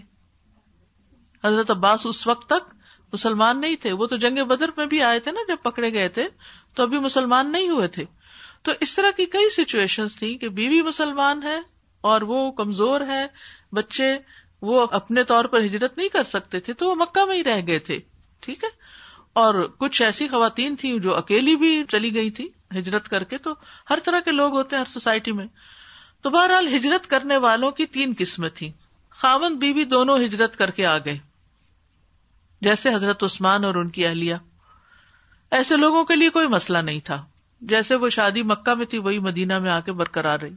حضرت 1.45 1.71
عباس 1.71 2.07
اس 2.07 2.27
وقت 2.27 2.49
تک 2.49 2.76
مسلمان 3.13 3.61
نہیں 3.61 3.77
تھے۔ 3.77 3.93
وہ 3.93 4.07
تو 4.07 4.17
جنگ 4.17 4.45
بدر 4.45 4.69
میں 4.77 4.87
بھی 4.87 5.03
آئے 5.03 5.19
تھے 5.19 5.31
نا، 5.31 5.41
جب 5.49 5.57
پکڑے 5.63 5.93
گئے 5.93 6.09
تھے، 6.09 6.29
تو 6.75 6.83
ابھی 6.83 6.99
مسلمان 6.99 7.53
نہیں 7.53 7.69
ہوئے 7.69 7.89
تھے۔ 7.89 8.05
تو 8.63 8.73
اس 8.81 8.95
طرح 8.95 9.11
کی 9.11 9.27
کئی 9.27 9.51
سچویشن 9.51 10.07
تھی 10.09 10.39
کہ 10.39 10.49
بیوی 10.49 10.83
مسلمان 10.83 11.43
ہے 11.43 11.61
اور 12.01 12.21
وہ 12.21 12.53
کمزور 12.53 13.01
ہے، 13.01 13.27
بچے 13.73 14.17
وہ 14.63 14.87
اپنے 14.91 15.25
طور 15.25 15.45
پر 15.45 15.61
ہجرت 15.61 15.99
نہیں 15.99 16.09
کر 16.09 16.23
سکتے 16.23 16.61
تھے، 16.61 16.73
تو 16.73 16.89
وہ 16.89 16.95
مکہ 16.95 17.25
میں 17.25 17.37
ہی 17.37 17.45
رہ 17.45 17.61
گئے 17.67 17.79
تھے۔ 17.79 17.99
ٹھیک 18.41 18.65
ہے؟ 18.65 18.69
اور 19.33 19.55
کچھ 19.79 20.03
ایسی 20.03 20.29
خواتین 20.29 20.77
تھیں 20.77 20.99
جو 20.99 21.15
اکیلی 21.15 21.57
بھی 21.57 21.85
چلی 21.89 22.15
گئی 22.15 22.31
تھی 22.31 22.49
ہجرت 22.79 23.09
کر 23.09 23.25
کے۔ 23.25 23.39
تو 23.39 23.55
ہر 23.91 23.99
طرح 24.05 24.21
کے 24.21 24.31
لوگ 24.31 24.53
ہوتے 24.57 24.77
ہیں 24.77 24.81
ہر 24.81 24.91
سوسائٹی 24.91 25.33
میں۔ 25.33 25.47
تو 26.23 26.31
بہرحال 26.31 26.77
ہجرت 26.77 27.07
کرنے 27.07 27.37
والوں 27.37 27.71
کی 27.71 27.87
تین 27.87 28.15
قسمیں 28.19 28.49
تھی 28.55 28.73
خاون 29.11 29.55
بیوی 29.55 29.85
دونوں 29.85 30.19
ہجرت 30.19 30.57
کر 30.57 30.71
کے 30.71 30.87
آ 30.87 30.99
گئے۔ 30.99 31.19
جیسے 32.67 32.95
حضرت 32.95 33.23
عثمان 33.23 33.65
اور 33.65 33.75
ان 33.75 33.91
کی 33.91 34.07
اہلیہ۔ 34.07 34.35
ایسے 35.51 35.77
لوگوں 35.77 36.05
کے 36.05 36.17
لیے 36.17 36.31
کوئی 36.31 36.49
مسئلہ 36.49 36.79
نہیں 36.79 37.01
تھا، 37.01 37.25
جیسے 37.61 37.95
وہ 37.95 38.09
شادی 38.09 38.43
مکہ 38.43 38.75
میں 38.75 38.87
تھی، 38.87 38.99
وہی 38.99 39.19
مدینہ 39.19 39.59
میں 39.59 39.71
آ 39.71 39.81
کے 39.81 39.93
برقرار 39.93 40.39
رہی۔ 40.39 40.55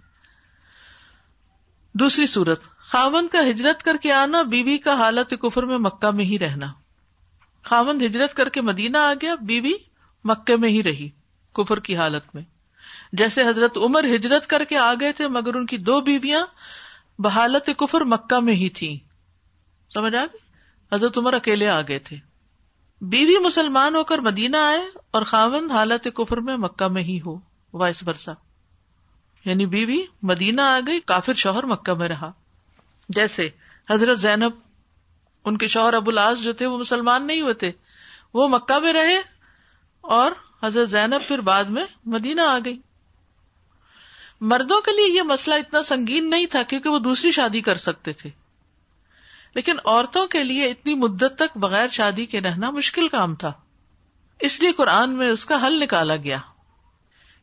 دوسری 1.94 2.26
صورت 2.26 2.64
خاون 2.78 3.28
کا 3.28 3.50
ہجرت 3.50 3.84
کر 3.84 3.98
کے 3.98 4.14
آنا، 4.14 4.42
بیوی 4.42 4.78
کا 4.78 4.94
حالت 4.94 5.34
کفر 5.42 5.64
میں 5.64 5.78
مکہ 5.78 6.12
میں 6.12 6.26
ہی 6.26 6.40
رہنا۔ 6.40 6.66
خاون 7.64 8.02
ہجرت 8.02 8.34
کر 8.34 8.50
کے 8.50 8.62
مدینہ 8.62 8.98
آ 8.98 9.14
گیا، 9.22 9.36
بیوی 9.42 9.74
مکے 10.24 10.56
میں 10.56 10.70
ہی 10.70 10.84
رہی 10.84 11.10
کفر 11.54 11.80
کی 11.80 11.98
حالت 11.98 12.36
میں۔ 12.36 12.44
جیسے 13.14 13.48
حضرت 13.48 13.78
عمر 13.78 14.06
ہجرت 14.16 14.48
کر 14.48 14.64
کے 14.64 14.78
آ 14.78 14.94
گئے 14.94 15.12
تھے، 15.12 15.28
مگر 15.28 15.56
ان 15.56 15.66
کی 15.66 15.78
دو 15.78 16.02
بیویاں 16.02 16.46
بحالت 17.20 17.70
کفر 17.78 18.02
مکہ 18.02 18.40
میں 18.40 18.54
ہی 18.54 18.70
تھی 18.70 19.00
سمجھ 19.94 20.16
آ 20.16 20.26
گئی؟ 20.26 20.49
حضرت 20.94 21.18
عمر 21.18 21.34
اکیلے 21.34 21.68
آ 21.68 21.82
گئے 21.82 22.00
تھے۔ 22.00 22.18
بیوی 23.02 23.36
مسلمان 23.38 23.96
ہو 23.96 24.04
کر 24.04 24.20
مدینہ 24.20 24.58
آئے 24.58 24.82
اور 25.12 25.22
خاون 25.22 25.72
حالت 25.72 26.08
کفر 26.16 26.38
میں 26.38 26.58
مکہ 26.58 26.88
میں 26.88 27.04
ہی 27.04 27.22
ہو، 27.26 27.36
وائس 27.74 28.04
برسا 28.04 28.34
یعنی 29.46 29.66
بیوی 29.66 30.04
مدینہ 30.22 30.62
آ 30.62 30.80
گئی، 30.88 31.00
کافر 31.00 31.34
شوہر 31.34 31.66
مکہ 31.66 31.94
میں 31.94 32.08
رہا۔ 32.08 32.32
جیسے 33.10 33.50
حضرت 33.90 34.20
زینب، 34.20 34.52
ان 35.46 35.58
کے 35.58 35.68
شوہر 35.68 35.94
ابو 35.94 36.12
الاس 36.12 36.44
جو 36.44 36.54
تھے، 36.54 36.66
وہ 36.66 36.78
مسلمان 36.78 37.28
نہیں 37.28 37.42
ہوئے 37.42 37.54
تھے۔ 37.54 37.72
وہ 38.34 38.48
مکہ 38.48 38.80
میں 38.80 38.94
رہے 38.94 39.22
اور 40.02 40.32
حضرت 40.64 40.90
زینب 40.90 41.28
پھر 41.28 41.42
بعد 41.42 41.64
میں 41.64 41.86
مدینہ 42.06 42.42
آ 42.42 42.60
گئی۔ 42.66 42.82
مردوں 44.42 44.82
کے 44.82 44.92
لیے 44.92 45.18
یہ 45.18 45.22
مسئلہ 45.22 45.56
اتنا 45.56 45.84
سنگین 45.84 46.30
نہیں 46.30 46.46
تھا 46.46 46.64
کیونکہ 46.64 46.90
وہ 46.90 47.00
دوسری 47.00 47.32
شادی 47.32 47.62
کر 47.62 47.78
سکتے 47.78 48.14
تھے۔ 48.14 48.30
لیکن 49.56 49.76
عورتوں 49.86 50.28
کے 50.28 50.44
لیے 50.44 50.66
اتنی 50.66 50.96
مدت 50.96 51.34
تک 51.38 51.58
بغیر 51.58 51.90
شادی 51.90 52.26
کے 52.26 52.42
رہنا 52.42 52.70
مشکل 52.70 53.08
کام 53.08 53.36
تھا۔ 53.36 53.52
اس 54.40 54.60
لیے 54.62 54.72
قرآن 54.72 55.10
میں 55.10 55.30
اس 55.30 55.46
کا 55.46 55.68
حل 55.68 55.80
نکالا 55.80 56.16
گیا 56.16 56.38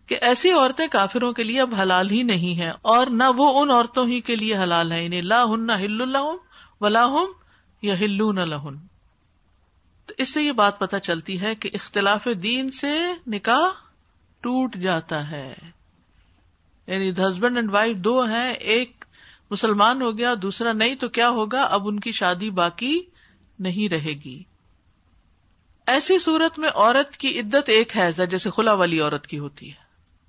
کہ 0.06 0.18
ایسی 0.20 0.50
عورتیں 0.50 0.86
کافروں 0.86 1.32
کے 1.32 1.42
لیے 1.42 1.60
اب 1.60 1.74
حلال 1.74 2.10
ہی 2.10 2.22
نہیں 2.22 2.60
ہے 2.60 2.72
اور 2.82 3.06
نہ 3.06 3.22
وہ 3.36 3.62
ان 3.62 3.70
عورتوں 3.70 4.06
ہی 4.06 4.20
کے 4.20 4.36
لیے 4.36 4.56
حلال 4.56 4.92
ہے 4.92 5.04
یعنی 5.04 5.20
لا 5.20 5.44
ہن 5.44 5.70
ہل 5.70 6.02
اللہ 6.02 6.34
ولا 6.80 7.06
ہم 7.06 7.26
یا 7.82 7.98
ہلو 7.98 8.32
نہ 8.32 8.40
لہن۔ 8.40 8.86
تو 10.06 10.14
اس 10.18 10.34
سے 10.34 10.42
یہ 10.42 10.52
بات 10.52 10.78
پتہ 10.78 10.96
چلتی 10.96 11.40
ہے 11.40 11.54
کہ 11.54 11.70
اختلاف 11.74 12.28
دین 12.42 12.70
سے 12.70 13.00
نکاح 13.26 13.82
ٹوٹ 14.40 14.76
جاتا 14.76 15.30
ہے۔ 15.30 15.54
یعنی 16.86 17.10
ہسبینڈ 17.10 17.56
اینڈ 17.56 17.70
وائف 17.72 17.96
دو 17.96 18.22
ہیں، 18.22 18.52
ایک 18.52 18.95
مسلمان 19.50 20.02
ہو 20.02 20.18
گیا، 20.18 20.34
دوسرا 20.42 20.72
نہیں 20.72 20.94
تو 20.94 21.08
کیا 21.08 21.28
ہوگا؟ 21.28 21.62
اب 21.62 21.88
ان 21.88 22.00
کی 22.00 22.12
شادی 22.12 22.50
باقی 22.50 23.00
نہیں 23.58 23.88
رہے 23.88 24.12
گی۔ 24.12 24.42
ایسی 25.86 26.18
صورت 26.18 26.58
میں 26.58 26.68
عورت 26.74 27.16
کی 27.16 27.40
عدت 27.40 27.68
ایک 27.68 27.96
ہے، 27.96 28.12
جیسے 28.30 28.50
خلا 28.50 28.72
والی 28.72 29.00
عورت 29.00 29.26
کی 29.26 29.38
ہوتی 29.38 29.68
ہے۔ 29.68 29.74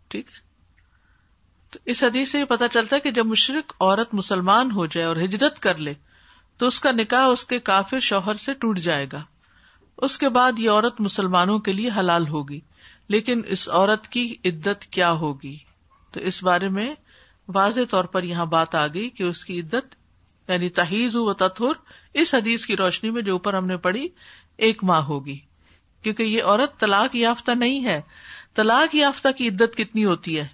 ٹھیک 0.08 0.28
ہے؟ 0.28 0.48
تو 1.72 1.80
اس 1.86 2.04
حدیث 2.04 2.32
سے 2.32 2.40
یہ 2.40 2.46
پتا 2.46 2.68
چلتا 2.68 2.96
ہے 2.96 3.02
کہ 3.02 3.12
جب 3.12 3.26
مشرق 3.26 3.74
عورت 3.80 4.14
مسلمان 4.14 4.72
ہو 4.72 4.86
جائے 4.86 5.08
اور 5.08 5.16
ہجرت 5.16 5.60
کر 5.60 5.78
لے، 5.78 5.94
تو 6.58 6.68
اس 6.68 6.80
کا 6.80 6.92
نکاح 6.92 7.28
اس 7.28 7.46
کے 7.46 7.60
کافر 7.60 8.00
شوہر 8.00 8.36
سے 8.36 8.54
ٹوٹ 8.54 8.80
جائے 8.80 9.08
گا۔ 9.12 9.24
اس 9.98 10.18
کے 10.18 10.30
بعد 10.30 10.60
یہ 10.60 10.70
عورت 10.70 11.02
مسلمانوں 11.02 11.60
کے 11.60 11.72
لیے 11.74 11.90
حلال 11.98 12.28
ہوگی۔ 12.28 12.60
لیکن 13.08 13.42
اس 13.48 13.70
عورت 13.70 14.08
کی 14.08 14.36
عدت 14.46 14.86
کیا 14.86 15.12
ہوگی؟ 15.12 15.58
تو 16.12 16.20
اس 16.20 16.44
بارے 16.44 16.70
میں 16.70 16.96
واضح 17.48 17.80
طور 17.90 18.04
پر 18.04 18.24
یہاں 18.24 18.46
بات 18.46 18.76
آ 18.76 18.88
گئی 18.88 19.10
کہ 19.10 19.24
اس 19.24 19.46
کی 19.46 19.60
عدت 19.60 19.96
یعنی 20.48 20.70
تحیز 20.70 21.16
و 21.16 21.34
تتھر 21.34 21.72
اس 22.14 22.36
حدیث 22.36 22.66
کی 22.66 22.78
روشنی 22.78 23.10
میں 23.10 23.22
جو 23.22 23.32
اوپر 23.32 23.54
ہم 23.54 23.66
نے 23.66 23.78
پڑھی، 23.78 24.08
ایک 24.58 24.84
ماہ 24.84 25.02
ہوگی۔ 25.02 25.40
کیونکہ 26.02 26.24
یہ 26.24 26.44
عورت 26.44 26.80
طلاق 26.80 27.16
یافتہ 27.16 27.52
نہیں 27.52 27.86
ہے۔ 27.86 28.02
طلاق 28.54 28.96
یافتہ 28.96 29.28
کی 29.38 29.48
عدت 29.48 29.78
کتنی 29.78 30.06
ہوتی 30.06 30.40
ہے؟ 30.40 30.48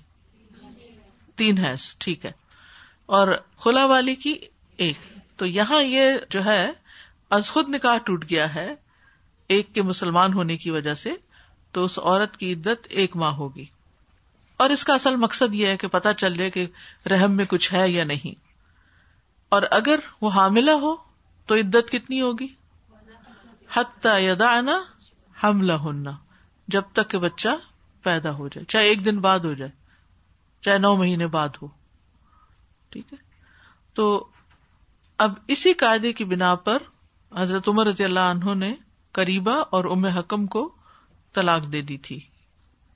تین 1.36 1.58
ہے 1.58 1.74
ٹھیک 1.98 2.26
ہے۔ 2.26 2.32
اور 3.06 3.28
خلا 3.58 3.86
والی 3.86 4.16
کی 4.16 4.36
ایک۔ 4.78 4.96
تو 5.36 5.46
یہاں 5.46 5.84
یہ 5.84 6.04
جو 6.30 6.46
ہے، 6.46 6.72
از 7.30 7.52
خود 7.52 7.70
نکاح 7.70 7.98
ٹوٹ 7.98 8.26
گیا 8.30 8.56
ہے، 8.56 8.76
ایک 9.48 9.74
کے 9.74 9.82
مسلمان 9.82 10.34
ہونے 10.34 10.58
کی 10.58 10.70
وجہ 10.70 10.94
سے، 10.94 11.14
تو 11.72 11.84
اس 11.84 12.00
عورت 12.00 12.38
کی 12.38 12.54
عدت 12.54 12.88
ایک 12.90 13.16
ماہ 13.16 13.34
ہوگی۔ 13.34 13.66
اور 14.64 14.72
اس 14.72 14.84
کا 14.84 14.94
اصل 14.94 15.16
مقصد 15.16 15.56
یہ 15.56 15.68
ہے 15.68 15.78
کہ 15.78 15.88
پتا 15.88 16.14
چل 16.14 16.34
جائے 16.34 16.50
کہ 16.50 16.68
رحم 17.10 17.32
میں 17.32 17.46
کچھ 17.46 17.74
ہے 17.74 17.90
یا 17.90 18.04
نہیں۔ 18.04 18.40
اور 19.50 19.62
اگر 19.72 20.00
وہ 20.22 20.30
حاملہ 20.30 20.72
ہو 20.72 20.96
تو 21.46 21.56
عدت 21.56 21.92
کتنی 21.92 22.22
ہوگی؟ 22.22 22.48
حتی 23.74 24.26
یدعنا 24.26 24.84
حملہ 25.44 25.74
ہننا 25.74 26.12
جب 26.68 26.82
تک 26.94 27.10
کہ 27.10 27.18
بچہ 27.18 27.50
پیدا 28.04 28.32
ہو 28.32 28.48
جائے، 28.48 28.66
چاہے 28.66 28.86
ایک 28.86 29.06
دن 29.06 29.20
بعد 29.20 29.40
ہو 29.40 29.54
جائے، 29.54 29.72
چاہے 30.62 30.78
نو 30.78 30.96
مہینے 30.96 31.28
بعد 31.28 31.50
ہو۔ 31.62 31.68
ٹھیک 32.90 33.14
ہے؟ 33.14 33.18
تو 33.94 34.28
اب 35.18 35.34
اسی 35.48 35.74
قاعدے 35.74 36.14
کی 36.14 36.26
بنا 36.26 36.56
پر 36.56 36.78
حضرت 37.38 37.68
عمر 37.68 37.88
رضی 37.88 38.04
اللہ 38.04 38.20
عنہ 38.20 38.54
نے 38.54 38.76
قریبا 39.12 39.54
اور 39.54 39.86
ام 39.86 40.06
حکم 40.06 40.48
کو 40.48 40.76
طلاق 41.34 41.72
دے 41.72 41.82
دی 41.82 41.98
تھی۔ 41.98 42.20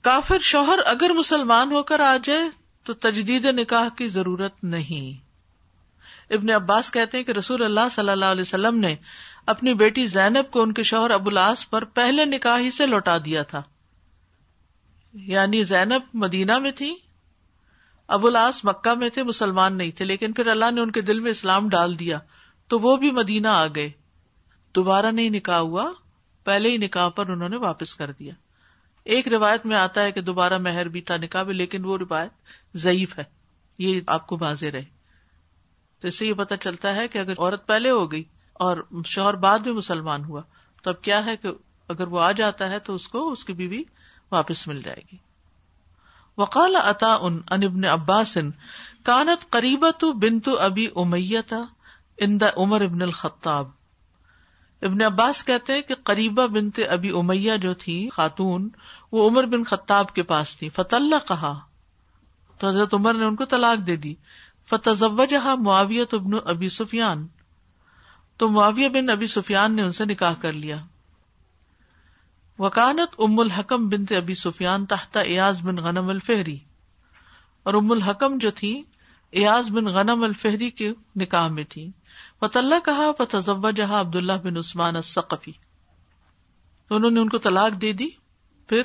کافر 0.08 0.40
شوہر 0.40 0.80
اگر 0.86 1.10
مسلمان 1.10 1.72
ہو 1.72 1.84
کر 1.84 2.00
آ 2.00 2.18
جائے 2.24 2.40
تو 2.84 2.94
تجدید 2.94 3.46
نکاح 3.46 3.90
کی 3.98 4.08
ضرورت 4.08 4.64
نہیں۔ 4.64 5.28
ابن 6.34 6.50
عباس 6.50 6.92
کہتے 6.92 7.18
ہیں 7.18 7.24
کہ 7.24 7.32
رسول 7.32 7.64
اللہ 7.64 7.90
صلی 7.92 8.10
اللہ 8.10 8.26
علیہ 8.26 8.42
وسلم 8.42 8.78
نے 8.80 8.96
اپنی 9.46 9.74
بیٹی 9.74 10.06
زینب 10.06 10.52
کو 10.52 10.62
ان 10.62 10.74
کے 10.74 10.84
شوہر 10.84 11.12
ابو 11.12 11.30
الاس 11.30 11.70
پر 11.70 11.84
پہلے 11.84 12.26
نکاح 12.26 12.60
ہی 12.60 12.70
سے 12.70 12.86
لوٹا 12.86 13.18
دیا 13.26 13.44
تھا۔ 13.44 13.62
یعنی 15.14 15.64
زینب 15.64 16.02
مدینہ 16.14 16.60
میں 16.60 16.72
تھی، 16.72 16.96
ابو 18.08 18.28
الاس 18.28 18.66
مکہ 18.66 18.94
میں 18.94 19.10
تھے، 19.10 19.24
مسلمان 19.24 19.78
نہیں 19.78 19.92
تھے، 19.92 20.06
لیکن 20.06 20.34
پھر 20.34 20.48
اللہ 20.48 20.72
نے 20.72 20.82
ان 20.82 20.92
کے 20.92 21.02
دل 21.02 21.20
میں 21.20 21.32
اسلام 21.32 21.70
ڈال 21.70 22.00
دیا 22.00 22.20
تو 22.68 22.80
وہ 22.80 22.96
بھی 22.96 23.12
مدینہ 23.12 23.48
آ 23.48 23.68
گئے۔ 23.68 23.90
دوبارہ 24.76 25.06
نہیں 25.06 25.30
نکاح 25.30 25.60
ہوا، 25.60 25.92
پہلے 26.44 26.70
ہی 26.72 26.78
نکاح 26.78 27.10
پر 27.10 27.30
انہوں 27.30 27.50
نے 27.50 27.58
واپس 27.58 27.96
کر 27.96 28.12
دیا۔ 28.12 28.34
ایک 29.08 29.28
روایت 29.28 29.66
میں 29.66 29.76
آتا 29.76 30.04
ہے 30.04 30.12
کہ 30.12 30.22
دوبارہ 30.22 30.58
مہر 30.58 30.88
بھی 30.88 31.02
تھا 31.02 31.18
نکاح 31.18 31.44
بھی 31.44 31.54
لیکن 31.54 31.86
وہ 31.86 31.98
روایت 31.98 32.32
ضعیف 32.78 33.18
ہے۔ 33.18 33.24
یہ 33.78 34.02
آپ 34.08 34.28
کو 34.28 34.38
واضح 34.42 34.66
رہے۔ 34.74 34.86
تو 36.02 36.08
اس 36.08 36.18
سے 36.18 36.26
یہ 36.26 36.34
پتا 36.34 36.58
چلتا 36.58 36.96
ہے 36.96 37.08
کہ 37.08 37.18
اگر 37.18 37.32
عورت 37.32 37.68
پہلے 37.68 37.90
ہو 37.90 38.12
گئی 38.12 38.24
اور 38.54 38.78
شوہر 39.06 39.34
بعد 39.34 39.60
میں 39.60 39.74
مسلمان 39.74 40.26
ہوا، 40.26 40.42
تو 40.84 40.90
اب 40.90 41.02
کیا 41.02 41.26
ہے 41.26 41.38
کہ 41.38 41.50
اگر 41.90 42.08
وہ 42.08 42.20
آ 42.20 42.32
جاتا 42.32 42.70
ہے 42.70 42.80
تو 42.80 42.96
اس 42.96 43.08
کو 43.08 43.32
اس 43.32 43.46
کی 43.46 43.54
بیوی 43.54 43.84
واپس 44.32 44.68
مل 44.68 44.82
جائے 44.82 45.02
گی۔ 45.12 45.18
وقال 46.38 46.76
اتا 46.76 47.18
ان 47.22 47.42
ابن 47.48 47.86
عباس، 47.86 48.38
کانت 49.04 49.50
قریبت 49.50 50.04
بنت 50.04 50.50
ابی 50.60 50.88
امیتا 50.96 51.64
ان 52.18 52.40
دا 52.40 52.48
عمر 52.58 52.82
ابن 52.82 53.02
الخطاب۔ 53.02 53.70
ابن 54.82 55.02
عباس 55.02 55.46
کہتے 55.46 55.74
ہیں 55.74 55.82
کہ 55.82 55.96
قریبا 56.04 56.46
بنت 56.46 56.80
ابی 56.90 57.10
امیہ 57.10 57.58
جو 57.58 57.74
تھی، 57.74 58.10
خاتون 58.10 58.70
وہ 59.12 59.30
عمر 59.30 59.46
بن 59.46 59.64
خطاب 59.64 60.14
کے 60.14 60.24
پاس 60.24 60.58
تھی۔ 60.58 60.70
فتح 60.70 60.96
اللہ 60.96 61.28
کہا 61.28 61.60
تو 62.58 62.68
حضرت 62.68 62.94
عمر 62.94 63.14
نے 63.14 63.26
ان 63.26 63.36
کو 63.36 63.46
طلاق 63.46 63.88
دے 63.88 63.96
دی۔ 63.96 64.16
فتح 64.70 65.24
جہاں 65.30 65.56
معاویت 65.58 66.14
ابن 66.14 66.32
ابی 66.46 66.70
سفیان 66.70 67.28
تو 68.38 68.50
معاویہ 68.50 68.90
بن 68.90 69.10
ابی 69.10 69.28
سفیان 69.28 69.76
نے 69.76 69.82
ان 69.82 69.92
سے 69.92 70.06
نکاح 70.06 70.34
کر 70.34 70.54
لیا۔ 70.54 70.78
وکانت 72.60 73.16
ام 73.20 73.40
الحکم 73.40 73.90
بنت 73.90 74.12
ابی 74.12 74.34
سفیان 74.34 74.86
تحت 74.86 75.18
ایاز 75.18 75.62
بن 75.62 75.76
غنم 75.76 76.10
الفہری 76.10 76.60
اور 77.64 77.74
ام 77.74 77.92
الحکم 77.92 78.38
جو 78.38 78.52
تھی 78.52 78.84
ایاز 79.32 79.70
بن 79.70 79.86
غنم 79.86 80.24
الفہری 80.24 80.70
کے 80.70 80.94
نکاح 81.16 81.48
میں 81.48 81.64
تھی۔ 81.64 81.92
فت 82.40 82.58
اللہ 82.58 82.76
کہا 82.86 83.12
فتح 83.18 83.70
جہاں 83.76 84.00
عبد 84.00 84.16
اللہ 84.16 84.34
بن 84.34 84.58
عثمان 84.58 84.96
السقفی 84.96 85.52
تو 86.88 86.96
انہوں 86.96 87.12
نے 87.12 87.20
ان 87.20 87.30
کو 87.30 87.38
طلاق 87.38 87.82
دے 87.82 87.94
دی۔ 87.94 88.10
پھر 88.68 88.82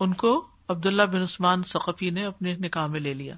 ان 0.00 0.14
کو 0.14 0.46
عبداللہ 0.68 1.02
بن 1.02 1.22
عثمان 1.22 1.62
سقفی 1.62 2.10
نے 2.10 2.24
اپنے 2.24 2.54
نکاح 2.54 2.86
میں 2.86 3.00
لے 3.00 3.14
لیا۔ 3.14 3.34